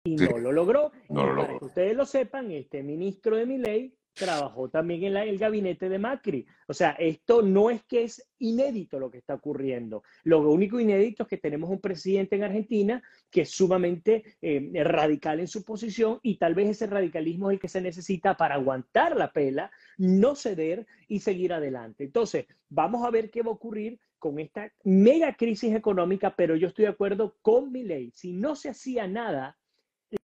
y, 0.05 0.17
no 0.17 0.39
lo 0.39 0.53
logró. 0.53 0.93
para 1.09 1.59
que 1.59 1.65
ustedes 1.65 1.97
lo 1.97 2.05
sepan, 2.05 2.51
este 2.51 2.83
ministro 2.83 3.37
de 3.37 3.47
ley 3.47 3.95
trabajó 4.15 4.69
también 4.69 5.05
en 5.05 5.17
el 5.17 5.39
gabinete 5.39 5.89
de 5.89 5.99
Macri. 5.99 6.47
O 6.67 6.75
sea, 6.75 6.93
esto 6.93 7.43
no 7.43 7.71
es 7.71 7.83
que 7.85 8.05
es 8.05 8.27
inédito 8.39 8.99
lo 8.99 9.11
que 9.11 9.19
está 9.19 9.35
ocurriendo. 9.35 10.03
Lo 10.23 10.41
único 10.51 10.81
inédito 10.81 11.25
es 11.25 11.29
que 11.29 11.37
tenemos 11.37 11.69
un 11.69 11.81
presidente 11.81 12.37
en 12.37 12.45
Argentina 12.45 13.03
que 13.31 13.43
es 13.43 13.51
sumamente 13.51 14.37
eh, 14.41 14.71
radical 14.85 15.41
en 15.41 15.49
su 15.49 15.65
posición 15.65 16.21
y 16.23 16.37
tal 16.37 16.55
vez 16.55 16.69
ese 16.71 16.87
radicalismo 16.87 17.51
es 17.51 17.55
el 17.55 17.61
que 17.61 17.69
se 17.69 17.81
necesita 17.81 18.37
para 18.37 18.55
aguantar 18.55 19.17
la 19.17 19.33
pela, 19.33 19.71
no 19.99 20.35
ceder 20.37 20.87
y 21.09 21.21
seguir 21.21 21.53
adelante. 21.53 22.05
Entonces, 22.05 22.47
vamos 22.69 23.05
a 23.05 23.11
ver 23.11 23.31
qué 23.31 23.43
va 23.43 23.51
a 23.51 23.55
ocurrir 23.55 23.99
con 24.19 24.39
esta 24.39 24.73
mega 24.85 25.35
crisis 25.35 25.75
económica, 25.75 26.35
pero 26.35 26.57
yo 26.57 26.69
estoy 26.69 26.87
de 26.87 26.93
acuerdo 26.93 27.37
con 27.43 27.71
mi 27.71 27.83
ley. 27.83 28.11
Si 28.15 28.33
no 28.33 28.55
se 28.57 28.71
hacía 28.71 29.07
nada, 29.07 29.59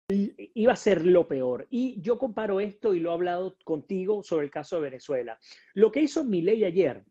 iba 0.10 0.72
a 0.72 0.78
ser 0.78 1.06
lo 1.06 1.28
peor. 1.28 1.68
Y 1.70 2.00
yo 2.02 2.18
comparo 2.18 2.60
esto 2.60 2.94
y 2.94 3.00
lo 3.00 3.12
he 3.12 3.14
hablado 3.14 3.58
contigo 3.64 4.24
sobre 4.24 4.46
el 4.46 4.52
caso 4.52 4.78
de 4.78 4.84
Venezuela. 4.84 5.38
Lo 5.74 5.92
que 5.92 6.02
hizo 6.02 6.24
ley 6.24 6.64
ayer 6.64 7.04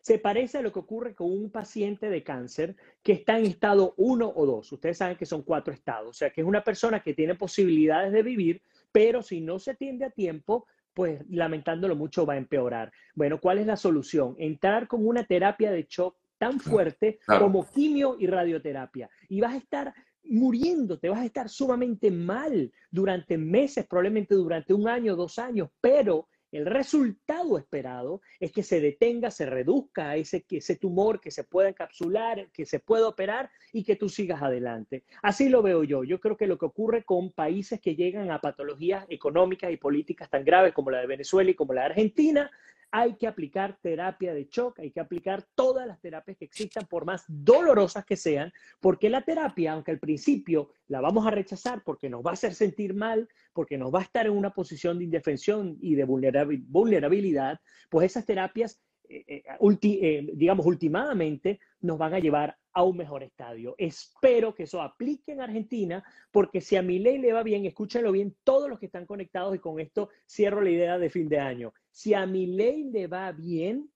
se 0.00 0.18
parece 0.18 0.58
a 0.58 0.62
lo 0.62 0.72
que 0.72 0.78
ocurre 0.78 1.14
con 1.14 1.30
un 1.30 1.50
paciente 1.50 2.08
de 2.08 2.24
cáncer 2.24 2.76
que 3.02 3.12
está 3.12 3.38
en 3.38 3.46
estado 3.46 3.94
1 3.98 4.32
o 4.34 4.46
2. 4.46 4.72
Ustedes 4.72 4.98
saben 4.98 5.16
que 5.16 5.26
son 5.26 5.42
cuatro 5.42 5.72
estados, 5.72 6.08
o 6.08 6.12
sea 6.12 6.30
que 6.30 6.40
es 6.40 6.46
una 6.46 6.64
persona 6.64 7.00
que 7.00 7.14
tiene 7.14 7.34
posibilidades 7.34 8.12
de 8.12 8.22
vivir, 8.22 8.62
pero 8.90 9.22
si 9.22 9.40
no 9.40 9.58
se 9.58 9.72
atiende 9.72 10.06
a 10.06 10.10
tiempo, 10.10 10.66
pues 10.94 11.20
lamentándolo 11.28 11.94
mucho 11.94 12.26
va 12.26 12.34
a 12.34 12.38
empeorar. 12.38 12.90
Bueno, 13.14 13.38
¿cuál 13.38 13.58
es 13.58 13.66
la 13.66 13.76
solución? 13.76 14.34
Entrar 14.38 14.88
con 14.88 15.06
una 15.06 15.24
terapia 15.24 15.70
de 15.70 15.86
shock 15.88 16.16
tan 16.36 16.58
fuerte 16.58 17.20
como 17.24 17.70
quimio 17.70 18.16
y 18.18 18.26
radioterapia. 18.26 19.08
Y 19.28 19.40
vas 19.40 19.54
a 19.54 19.58
estar 19.58 19.94
muriéndote, 20.24 21.08
vas 21.08 21.20
a 21.20 21.26
estar 21.26 21.48
sumamente 21.48 22.10
mal 22.10 22.72
durante 22.90 23.36
meses, 23.36 23.86
probablemente 23.86 24.34
durante 24.34 24.74
un 24.74 24.88
año, 24.88 25.16
dos 25.16 25.38
años, 25.38 25.68
pero 25.80 26.28
el 26.52 26.66
resultado 26.66 27.56
esperado 27.56 28.20
es 28.38 28.52
que 28.52 28.62
se 28.62 28.78
detenga, 28.78 29.30
se 29.30 29.46
reduzca 29.46 30.16
ese, 30.16 30.44
ese 30.50 30.76
tumor, 30.76 31.18
que 31.18 31.30
se 31.30 31.44
pueda 31.44 31.70
encapsular, 31.70 32.50
que 32.52 32.66
se 32.66 32.78
pueda 32.78 33.08
operar 33.08 33.50
y 33.72 33.84
que 33.84 33.96
tú 33.96 34.10
sigas 34.10 34.42
adelante. 34.42 35.04
Así 35.22 35.48
lo 35.48 35.62
veo 35.62 35.82
yo. 35.82 36.04
Yo 36.04 36.20
creo 36.20 36.36
que 36.36 36.46
lo 36.46 36.58
que 36.58 36.66
ocurre 36.66 37.04
con 37.04 37.32
países 37.32 37.80
que 37.80 37.96
llegan 37.96 38.30
a 38.30 38.42
patologías 38.42 39.06
económicas 39.08 39.72
y 39.72 39.78
políticas 39.78 40.28
tan 40.28 40.44
graves 40.44 40.74
como 40.74 40.90
la 40.90 41.00
de 41.00 41.06
Venezuela 41.06 41.50
y 41.50 41.54
como 41.54 41.72
la 41.72 41.82
de 41.82 41.86
Argentina, 41.86 42.50
hay 42.92 43.16
que 43.16 43.26
aplicar 43.26 43.78
terapia 43.82 44.34
de 44.34 44.46
shock, 44.50 44.78
hay 44.78 44.90
que 44.90 45.00
aplicar 45.00 45.44
todas 45.54 45.86
las 45.86 45.98
terapias 46.00 46.36
que 46.36 46.44
existan, 46.44 46.86
por 46.86 47.06
más 47.06 47.24
dolorosas 47.26 48.04
que 48.04 48.16
sean, 48.16 48.52
porque 48.80 49.08
la 49.08 49.22
terapia, 49.22 49.72
aunque 49.72 49.90
al 49.90 49.98
principio 49.98 50.68
la 50.88 51.00
vamos 51.00 51.26
a 51.26 51.30
rechazar 51.30 51.82
porque 51.84 52.10
nos 52.10 52.22
va 52.24 52.30
a 52.30 52.34
hacer 52.34 52.54
sentir 52.54 52.94
mal, 52.94 53.28
porque 53.54 53.78
nos 53.78 53.92
va 53.92 54.00
a 54.00 54.02
estar 54.02 54.26
en 54.26 54.32
una 54.32 54.50
posición 54.50 54.98
de 54.98 55.04
indefensión 55.04 55.78
y 55.80 55.94
de 55.94 56.04
vulnerabilidad, 56.04 57.58
pues 57.88 58.06
esas 58.06 58.26
terapias 58.26 58.82
eh, 59.08 59.24
eh, 59.26 59.78
eh, 59.82 60.30
digamos, 60.32 60.64
últimamente 60.64 61.60
nos 61.80 61.98
van 61.98 62.14
a 62.14 62.18
llevar 62.18 62.56
a 62.72 62.82
un 62.82 62.96
mejor 62.96 63.22
estadio. 63.22 63.74
Espero 63.76 64.54
que 64.54 64.62
eso 64.62 64.80
aplique 64.80 65.32
en 65.32 65.40
Argentina, 65.40 66.02
porque 66.30 66.62
si 66.62 66.76
a 66.76 66.82
mi 66.82 66.98
ley 66.98 67.18
le 67.18 67.32
va 67.32 67.42
bien, 67.42 67.66
escúchenlo 67.66 68.10
bien 68.12 68.34
todos 68.42 68.70
los 68.70 68.78
que 68.78 68.86
están 68.86 69.04
conectados 69.04 69.54
y 69.54 69.58
con 69.58 69.80
esto 69.80 70.08
cierro 70.26 70.62
la 70.62 70.70
idea 70.70 70.98
de 70.98 71.10
fin 71.10 71.28
de 71.28 71.38
año. 71.38 71.74
Si 71.92 72.14
a 72.14 72.26
mi 72.26 72.46
ley 72.46 72.84
le 72.90 73.06
va 73.06 73.30
bien 73.32 73.90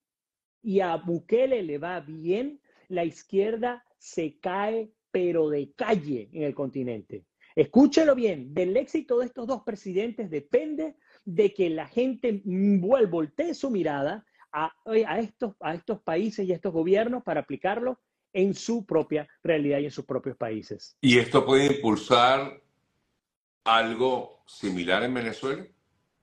y 0.61 0.79
a 0.79 0.95
Bukele 0.95 1.63
le 1.63 1.77
va 1.77 1.99
bien, 1.99 2.61
la 2.87 3.03
izquierda 3.03 3.83
se 3.97 4.39
cae, 4.39 4.93
pero 5.11 5.49
de 5.49 5.73
calle 5.73 6.29
en 6.31 6.43
el 6.43 6.53
continente. 6.53 7.25
Escúchelo 7.55 8.13
bien, 8.13 8.53
del 8.53 8.77
éxito 8.77 9.17
de 9.17 9.25
estos 9.25 9.47
dos 9.47 9.63
presidentes 9.63 10.29
depende 10.29 10.95
de 11.25 11.53
que 11.53 11.71
la 11.71 11.87
gente 11.87 12.41
voltee 12.45 13.55
su 13.55 13.71
mirada 13.71 14.23
a, 14.51 14.71
estos, 15.19 15.55
a 15.59 15.73
estos 15.73 16.01
países 16.01 16.47
y 16.47 16.51
a 16.51 16.55
estos 16.55 16.71
gobiernos 16.71 17.23
para 17.23 17.41
aplicarlo 17.41 17.99
en 18.31 18.53
su 18.53 18.85
propia 18.85 19.27
realidad 19.43 19.79
y 19.79 19.85
en 19.85 19.91
sus 19.91 20.05
propios 20.05 20.37
países. 20.37 20.95
¿Y 21.01 21.17
esto 21.17 21.45
puede 21.45 21.77
impulsar 21.77 22.61
algo 23.63 24.43
similar 24.45 25.03
en 25.03 25.15
Venezuela? 25.15 25.65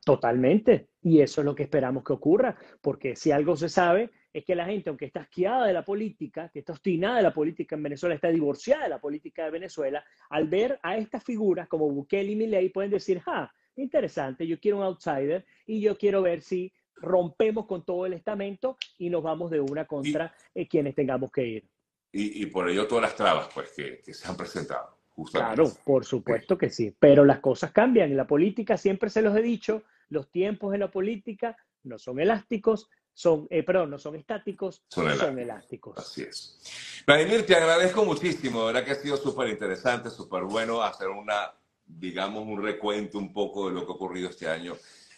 Totalmente. 0.05 0.89
Y 1.05 1.21
eso 1.21 1.43
es 1.43 1.45
lo 1.45 1.55
que 1.55 1.65
esperamos 1.65 2.03
que 2.03 2.15
ocurra, 2.15 2.57
porque 2.81 3.15
si 3.15 3.31
algo 3.31 3.57
se 3.57 3.69
sabe 3.69 4.11
es 4.33 4.45
que 4.45 4.55
la 4.55 4.65
gente, 4.65 4.89
aunque 4.89 5.05
está 5.05 5.21
asqueada 5.21 5.67
de 5.67 5.75
la 5.75 5.85
política, 5.85 6.49
que 6.49 6.61
está 6.61 6.73
obstinada 6.73 7.19
de 7.19 7.23
la 7.23 7.35
política 7.35 7.77
en 7.77 7.83
Venezuela, 7.83 8.15
está 8.15 8.29
divorciada 8.29 8.85
de 8.85 8.89
la 8.89 9.01
política 9.01 9.45
de 9.45 9.51
Venezuela, 9.51 10.03
al 10.31 10.49
ver 10.49 10.81
a 10.83 10.97
estas 10.97 11.23
figuras 11.23 11.69
como 11.69 11.91
Bukele 11.91 12.33
y 12.33 12.37
Milei, 12.37 12.71
pueden 12.71 12.91
decir, 12.91 13.23
ah, 13.27 13.53
interesante, 13.77 14.47
yo 14.47 14.59
quiero 14.59 14.79
un 14.79 14.85
outsider 14.85 15.45
y 15.67 15.81
yo 15.81 15.97
quiero 15.99 16.23
ver 16.23 16.41
si 16.41 16.73
rompemos 16.97 17.67
con 17.67 17.85
todo 17.85 18.07
el 18.07 18.15
estamento 18.15 18.79
y 18.99 19.11
nos 19.11 19.23
vamos 19.23 19.51
de 19.51 19.61
una 19.61 19.85
contra 19.87 20.35
eh, 20.55 20.67
quienes 20.67 20.95
tengamos 20.95 21.31
que 21.31 21.47
ir. 21.47 21.69
Y, 22.17 22.47
por 22.47 22.71
ello 22.71 22.87
todas 22.87 23.03
las 23.03 23.17
trabas 23.17 23.49
pues, 23.53 23.73
que, 23.73 24.01
se 24.15 24.29
han 24.29 24.37
presentado. 24.37 24.97
Justamente. 25.11 25.57
Claro, 25.57 25.73
por 25.85 26.05
supuesto 26.05 26.57
que 26.57 26.71
sí, 26.71 26.95
pero 26.99 27.25
las 27.25 27.41
cosas 27.41 27.73
cambian. 27.73 28.11
En 28.11 28.17
la 28.17 28.27
política 28.27 28.77
siempre 28.77 29.11
se 29.11 29.21
los 29.21 29.37
he 29.37 29.43
dicho, 29.43 29.83
los 30.09 30.31
tiempos 30.31 30.75
en 30.75 30.81
la 30.81 30.91
política 30.91 31.57
no 31.83 31.99
son 31.99 32.21
elásticos, 32.21 32.89
son, 33.13 33.47
eh, 33.51 33.63
perdón, 33.63 33.91
no 33.91 33.99
son 33.99 34.17
estáticos, 34.17 34.83
son, 34.89 35.39
elásticos. 35.39 35.97
Así 35.99 36.23
es. 36.23 37.03
Vladimir, 37.07 37.47
te 37.47 37.55
agradezco 37.55 38.05
muchísimo, 38.05 38.61
de 38.61 38.67
verdad 38.73 38.85
que 38.85 38.93
ha 38.93 38.97
sido 38.97 39.17
súper 39.17 39.49
interesante, 39.49 40.11
súper 40.11 40.43
bueno 40.43 40.83
hacer 40.83 41.09
una, 41.09 41.53
digamos, 41.87 42.45
un 42.47 42.63
recuento 42.63 43.19
un 43.19 43.33
poco 43.33 43.69
de 43.69 43.75
lo 43.75 43.87
que 43.87 43.93
ha 43.93 43.95
ocurrido 43.95 44.31
este 44.31 44.49
año 44.49 44.75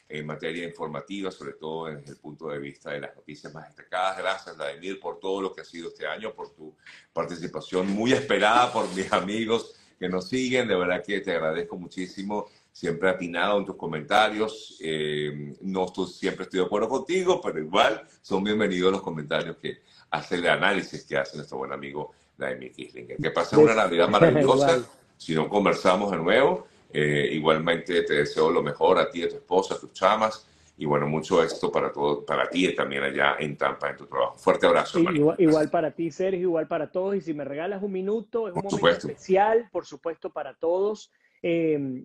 en 0.08 0.26
materia 0.26 0.64
informativa, 0.64 1.30
sobre 1.30 1.54
todo 1.54 1.86
desde 1.86 2.12
el 2.12 2.18
punto 2.18 2.48
de 2.48 2.58
vista 2.58 2.90
de 2.90 3.00
las 3.00 3.16
noticias 3.16 3.52
más 3.52 3.66
destacadas. 3.68 4.18
Gracias, 4.18 4.56
Vladimir, 4.56 5.00
por 5.00 5.18
todo 5.18 5.40
lo 5.40 5.54
que 5.54 5.62
ha 5.62 5.64
sido 5.64 5.88
este 5.88 6.06
año, 6.06 6.32
por 6.34 6.54
tu 6.54 6.76
participación 7.12 7.90
muy 7.90 8.12
esperada 8.12 8.72
por 8.72 8.92
mis 8.94 9.12
amigos 9.12 9.74
que 9.98 10.08
nos 10.08 10.28
siguen. 10.28 10.68
De 10.68 10.76
verdad 10.76 11.02
que 11.04 11.20
te 11.20 11.32
agradezco 11.32 11.76
muchísimo. 11.76 12.46
Siempre 12.76 13.08
atinado 13.08 13.58
en 13.58 13.64
tus 13.64 13.74
comentarios. 13.74 14.76
Eh, 14.82 15.54
no 15.62 15.86
estoy, 15.86 16.08
siempre 16.08 16.42
estoy 16.42 16.60
de 16.60 16.66
acuerdo 16.66 16.90
contigo, 16.90 17.40
pero 17.42 17.58
igual 17.58 18.02
son 18.20 18.44
bienvenidos 18.44 18.92
los 18.92 19.00
comentarios 19.00 19.56
que 19.56 19.78
hace 20.10 20.34
el 20.34 20.46
análisis 20.46 21.06
que 21.06 21.16
hace 21.16 21.38
nuestro 21.38 21.56
buen 21.56 21.72
amigo 21.72 22.12
Vladimir 22.36 22.72
Kislinger. 22.72 23.16
Que 23.16 23.30
pasen 23.30 23.60
una 23.60 23.74
Navidad 23.74 24.10
maravillosa. 24.10 24.86
si 25.16 25.34
no 25.34 25.48
conversamos 25.48 26.10
de 26.10 26.18
nuevo. 26.18 26.66
Eh, 26.92 27.30
igualmente 27.32 28.02
te 28.02 28.12
deseo 28.12 28.50
lo 28.50 28.62
mejor 28.62 28.98
a 28.98 29.10
ti, 29.10 29.22
a 29.22 29.28
tu 29.30 29.36
esposa, 29.36 29.76
a 29.76 29.78
tus 29.78 29.94
chamas 29.94 30.46
y 30.76 30.84
bueno, 30.84 31.06
mucho 31.08 31.42
éxito 31.42 31.72
para 31.72 31.90
todo, 31.90 32.26
para 32.26 32.46
ti 32.50 32.66
y 32.66 32.74
también 32.74 33.04
allá 33.04 33.36
en 33.38 33.56
Tampa 33.56 33.88
en 33.88 33.96
tu 33.96 34.04
trabajo. 34.04 34.36
Fuerte 34.36 34.66
abrazo. 34.66 35.00
igual, 35.38 35.70
para 35.70 35.92
ti, 35.92 36.10
Sergio, 36.10 36.42
igual 36.42 36.68
para 36.68 36.92
todos. 36.92 37.16
Y 37.16 37.22
si 37.22 37.32
me 37.32 37.46
regalas 37.46 37.82
un 37.82 37.92
minuto, 37.92 38.48
es 38.48 38.54
un 38.54 38.64
momento 38.64 39.08
especial, 39.08 39.66
por 39.72 39.86
supuesto, 39.86 40.28
para 40.28 40.52
todos. 40.52 41.10
Em, 41.40 42.04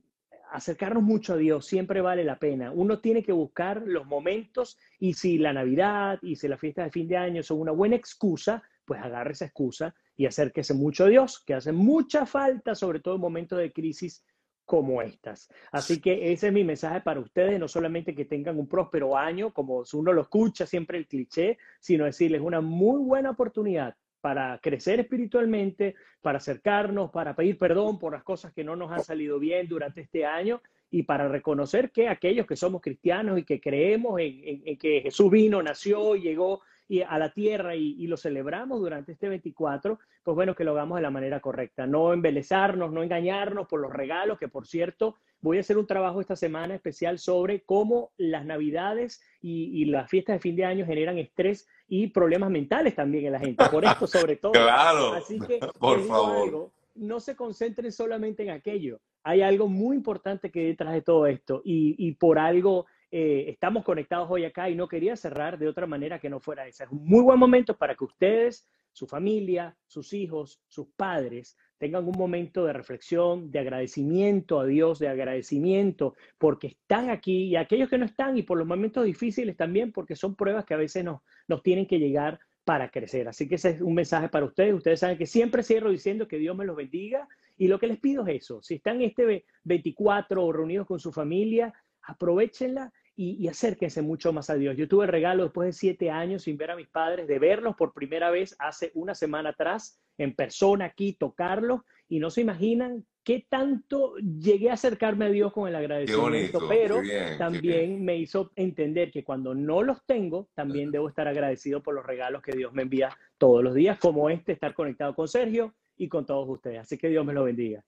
acercarnos 0.52 1.04
mucho 1.04 1.34
a 1.34 1.38
Dios 1.38 1.66
siempre 1.66 2.02
vale 2.02 2.24
la 2.24 2.38
pena. 2.38 2.72
Uno 2.72 3.00
tiene 3.00 3.24
que 3.24 3.32
buscar 3.32 3.82
los 3.86 4.06
momentos 4.06 4.78
y 5.00 5.14
si 5.14 5.38
la 5.38 5.54
Navidad 5.54 6.20
y 6.22 6.36
si 6.36 6.48
la 6.48 6.58
fiesta 6.58 6.84
de 6.84 6.92
fin 6.92 7.08
de 7.08 7.18
año 7.18 7.42
son 7.42 7.60
una 7.60 7.72
buena 7.72 7.96
excusa, 7.96 8.62
pues 8.86 9.02
agarre 9.02 9.32
esa 9.32 9.46
excusa 9.46 9.96
y 10.18 10.26
acérquese 10.26 10.74
mucho 10.74 11.06
a 11.06 11.08
Dios, 11.08 11.42
que 11.46 11.54
hace 11.54 11.72
mucha 11.72 12.26
falta, 12.26 12.76
sobre 12.76 13.00
todo 13.00 13.16
en 13.16 13.22
momentos 13.22 13.58
de 13.60 13.72
crisis 13.72 14.24
como 14.66 15.02
estas. 15.02 15.50
Así 15.72 16.00
que 16.00 16.32
ese 16.32 16.48
es 16.48 16.54
mi 16.54 16.64
mensaje 16.64 17.02
para 17.02 17.20
ustedes, 17.20 17.60
no 17.60 17.68
solamente 17.68 18.14
que 18.14 18.26
tengan 18.26 18.60
un 18.60 18.68
próspero 18.68 19.18
año, 19.18 19.54
como 19.54 19.84
uno 19.94 20.14
lo 20.14 20.22
escucha 20.22 20.66
siempre 20.66 20.98
el 20.98 21.08
cliché, 21.08 21.58
sino 21.80 22.06
decirles 22.06 22.42
una 22.42 22.62
muy 22.62 23.02
buena 23.02 23.32
oportunidad 23.32 23.96
para 24.22 24.60
crecer 24.60 25.00
espiritualmente, 25.00 25.96
para 26.22 26.38
acercarnos, 26.38 27.12
para 27.12 27.36
pedir 27.36 27.58
perdón 27.58 28.00
por 28.00 28.14
las 28.14 28.24
cosas 28.24 28.54
que 28.54 28.64
no 28.64 28.76
nos 28.76 28.92
han 28.92 29.04
salido 29.04 29.40
bien 29.40 29.68
durante 29.68 30.02
este 30.02 30.26
año 30.26 30.62
y 30.92 31.04
para 31.04 31.28
reconocer 31.28 31.92
que 31.92 32.08
aquellos 32.08 32.46
que 32.46 32.56
somos 32.56 32.82
cristianos 32.82 33.40
y 33.40 33.44
que 33.44 33.60
creemos 33.60 34.20
en, 34.20 34.78
que 34.78 35.02
Jesús 35.02 35.32
vino, 35.32 35.64
nació, 35.64 36.16
llegó 36.16 36.62
y 36.88 37.02
a 37.02 37.18
la 37.18 37.32
tierra 37.32 37.74
y, 37.74 38.06
lo 38.08 38.18
celebramos 38.18 38.82
durante 38.82 39.14
este 39.14 39.30
24, 39.30 39.98
pues 40.24 40.36
bueno, 40.36 40.54
que 40.54 40.66
lo 40.66 40.72
hagamos 40.72 40.98
de 40.98 41.02
la 41.02 41.10
manera 41.10 41.40
correcta, 41.40 41.88
no 41.88 42.12
embelezarnos, 42.12 42.92
no 42.92 43.02
engañarnos 43.02 43.68
por 43.70 43.80
los 43.80 43.94
regalos, 43.94 44.38
que 44.38 44.50
por 44.50 44.68
cierto, 44.68 45.16
voy 45.40 45.56
a 45.56 45.62
hacer 45.62 45.78
un 45.78 45.88
trabajo 45.88 46.20
esta 46.20 46.36
semana 46.36 46.76
especial 46.76 47.18
sobre 47.18 47.62
cómo 47.62 48.12
las 48.18 48.46
navidades 48.46 49.22
y, 49.42 49.86
las 49.86 50.10
fiestas 50.10 50.36
de 50.36 50.40
fin 50.42 50.58
de 50.58 50.66
año 50.66 50.86
generan 50.86 51.18
estrés 51.18 51.66
y 51.94 52.08
problemas 52.08 52.50
mentales 52.50 52.96
también 52.96 53.26
en 53.26 53.34
la 53.34 53.40
gente, 53.40 53.66
por 53.70 53.84
esto 53.84 54.08
sobre 54.08 54.36
todo. 54.38 54.54
claro, 54.54 55.12
Así 55.12 55.38
que, 55.42 55.60
por 55.78 56.02
favor. 56.08 56.72
no 56.96 57.20
se 57.20 57.36
concentren 57.36 57.92
solamente 57.92 58.44
en 58.44 58.52
aquello. 58.52 59.02
Hay 59.24 59.42
algo 59.42 59.68
muy 59.68 59.98
importante 59.98 60.50
que 60.50 60.68
detrás 60.68 60.94
de 60.94 61.02
todo 61.02 61.28
esto 61.28 61.62
y, 61.66 61.96
y 61.98 62.14
por 62.14 62.40
algo 62.40 62.86
eh, 63.12 63.50
estamos 63.50 63.84
conectados 63.84 64.30
hoy 64.32 64.46
acá 64.46 64.70
y 64.70 64.76
no 64.76 64.88
quería 64.88 65.18
cerrar 65.18 65.60
de 65.60 65.68
otra 65.68 65.86
manera 65.86 66.18
que 66.18 66.30
no 66.30 66.40
fuera 66.40 66.66
esa. 66.66 66.86
Es 66.86 66.92
un 66.92 67.04
muy 67.06 67.22
buen 67.24 67.38
momento 67.38 67.76
para 67.76 67.94
que 67.94 68.06
ustedes, 68.06 68.66
su 68.92 69.08
familia, 69.08 69.76
sus 69.88 70.14
hijos, 70.14 70.62
sus 70.68 70.88
padres 70.96 71.58
tengan 71.78 72.08
un 72.08 72.16
momento 72.16 72.64
de 72.66 72.74
reflexión, 72.74 73.50
de 73.50 73.58
agradecimiento 73.58 74.60
a 74.60 74.66
Dios, 74.66 75.00
de 75.00 75.08
agradecimiento 75.08 76.16
porque 76.38 76.68
están 76.68 77.10
aquí 77.10 77.46
y 77.46 77.56
aquellos 77.56 77.90
que 77.90 77.98
no 77.98 78.06
están 78.06 78.38
y 78.38 78.44
por 78.44 78.60
los 78.60 78.68
momentos 78.68 79.04
difíciles 79.04 79.58
también 79.58 79.92
porque 79.92 80.16
son 80.16 80.36
pruebas 80.36 80.66
que 80.66 80.76
a 80.76 80.78
veces 80.78 81.04
nos, 81.04 81.22
nos 81.48 81.64
tienen 81.64 81.88
que 81.88 81.98
llegar 81.98 82.40
para 82.64 82.92
crecer. 82.92 83.28
Así 83.28 83.48
que 83.48 83.56
ese 83.56 83.72
es 83.72 83.82
un 83.82 83.96
mensaje 83.96 84.30
para 84.30 84.46
ustedes. 84.46 84.76
Ustedes 84.76 85.00
saben 85.00 85.18
que 85.18 85.26
siempre 85.26 85.64
cierro 85.64 85.90
diciendo 85.90 86.28
que 86.28 86.38
Dios 86.38 86.56
me 86.56 86.66
los 86.66 86.76
bendiga 86.76 87.28
y 87.58 87.68
lo 87.68 87.80
que 87.80 87.88
les 87.88 88.00
pido 88.00 88.28
es 88.28 88.44
eso. 88.44 88.62
Si 88.62 88.76
están 88.76 89.02
este 89.02 89.46
24 89.64 90.46
o 90.46 90.52
reunidos 90.52 90.86
con 90.86 91.00
su 91.00 91.12
familia, 91.12 91.74
aprovechenla 92.04 92.94
y, 93.22 93.48
acérquense 93.48 94.02
mucho 94.02 94.34
más 94.34 94.50
a 94.50 94.56
Dios. 94.56 94.76
Yo 94.76 94.88
tuve 94.88 95.06
el 95.06 95.12
regalo 95.12 95.44
después 95.44 95.68
de 95.68 95.74
siete 95.74 96.10
años 96.10 96.44
sin 96.44 96.58
ver 96.58 96.72
a 96.72 96.76
mis 96.76 96.88
padres, 96.88 97.28
de 97.28 97.38
verlos 97.38 97.76
por 97.76 97.94
primera 97.94 98.32
vez 98.32 98.56
hace 98.58 98.92
una 98.96 99.14
semana 99.14 99.50
atrás, 99.50 100.02
en 100.18 100.36
persona 100.36 100.86
aquí, 100.86 101.14
tocarlos, 101.14 101.82
y 102.10 102.20
no 102.20 102.30
se 102.30 102.42
imaginan 102.42 103.06
qué 103.24 103.46
tanto 103.48 104.16
llegué 104.18 104.72
a 104.72 104.74
acercarme 104.74 105.26
a 105.26 105.30
Dios 105.30 105.54
con 105.54 105.68
el 105.68 105.76
agradecimiento, 105.76 106.68
pero 106.68 107.00
también 107.38 108.04
me 108.04 108.18
hizo 108.18 108.52
entender 108.56 109.12
que 109.12 109.24
cuando 109.24 109.54
no 109.54 109.84
los 109.84 110.04
tengo, 110.06 110.50
también 110.56 110.92
debo 110.92 111.08
estar 111.08 111.28
agradecido 111.28 111.84
por 111.84 111.94
los 111.94 112.06
regalos 112.06 112.42
que 112.42 112.54
Dios 112.54 112.74
me 112.74 112.82
envía 112.82 113.16
todos 113.38 113.64
los 113.64 113.76
días, 113.76 114.00
como 114.00 114.30
este, 114.32 114.54
estar 114.54 114.74
conectado 114.74 115.14
con 115.14 115.28
Sergio 115.28 115.76
y 115.96 116.10
con 116.10 116.26
todos 116.26 116.50
ustedes. 116.50 116.80
Así 116.80 116.98
que 116.98 117.10
Dios 117.10 117.24
me 117.24 117.34
lo 117.34 117.44
bendiga. 117.44 117.84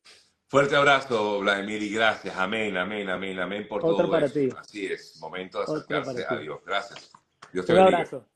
Fuerte 0.54 0.76
abrazo, 0.76 1.40
Vladimir, 1.40 1.82
y 1.82 1.90
gracias. 1.90 2.38
Amén, 2.38 2.78
amén, 2.78 3.10
amén, 3.10 3.40
amén 3.40 3.68
por 3.68 3.84
Otro 3.84 3.98
todo 3.98 4.12
para 4.12 4.30
Ti. 4.30 4.50
Así 4.56 4.86
es, 4.86 5.18
momento 5.20 5.58
de 5.58 5.64
acercarse 5.64 6.26
a 6.30 6.38
Dios. 6.38 6.60
Gracias. 6.64 7.12
Dios 7.52 7.66
te 7.66 7.74
Un 7.74 7.80
abrazo. 7.80 8.28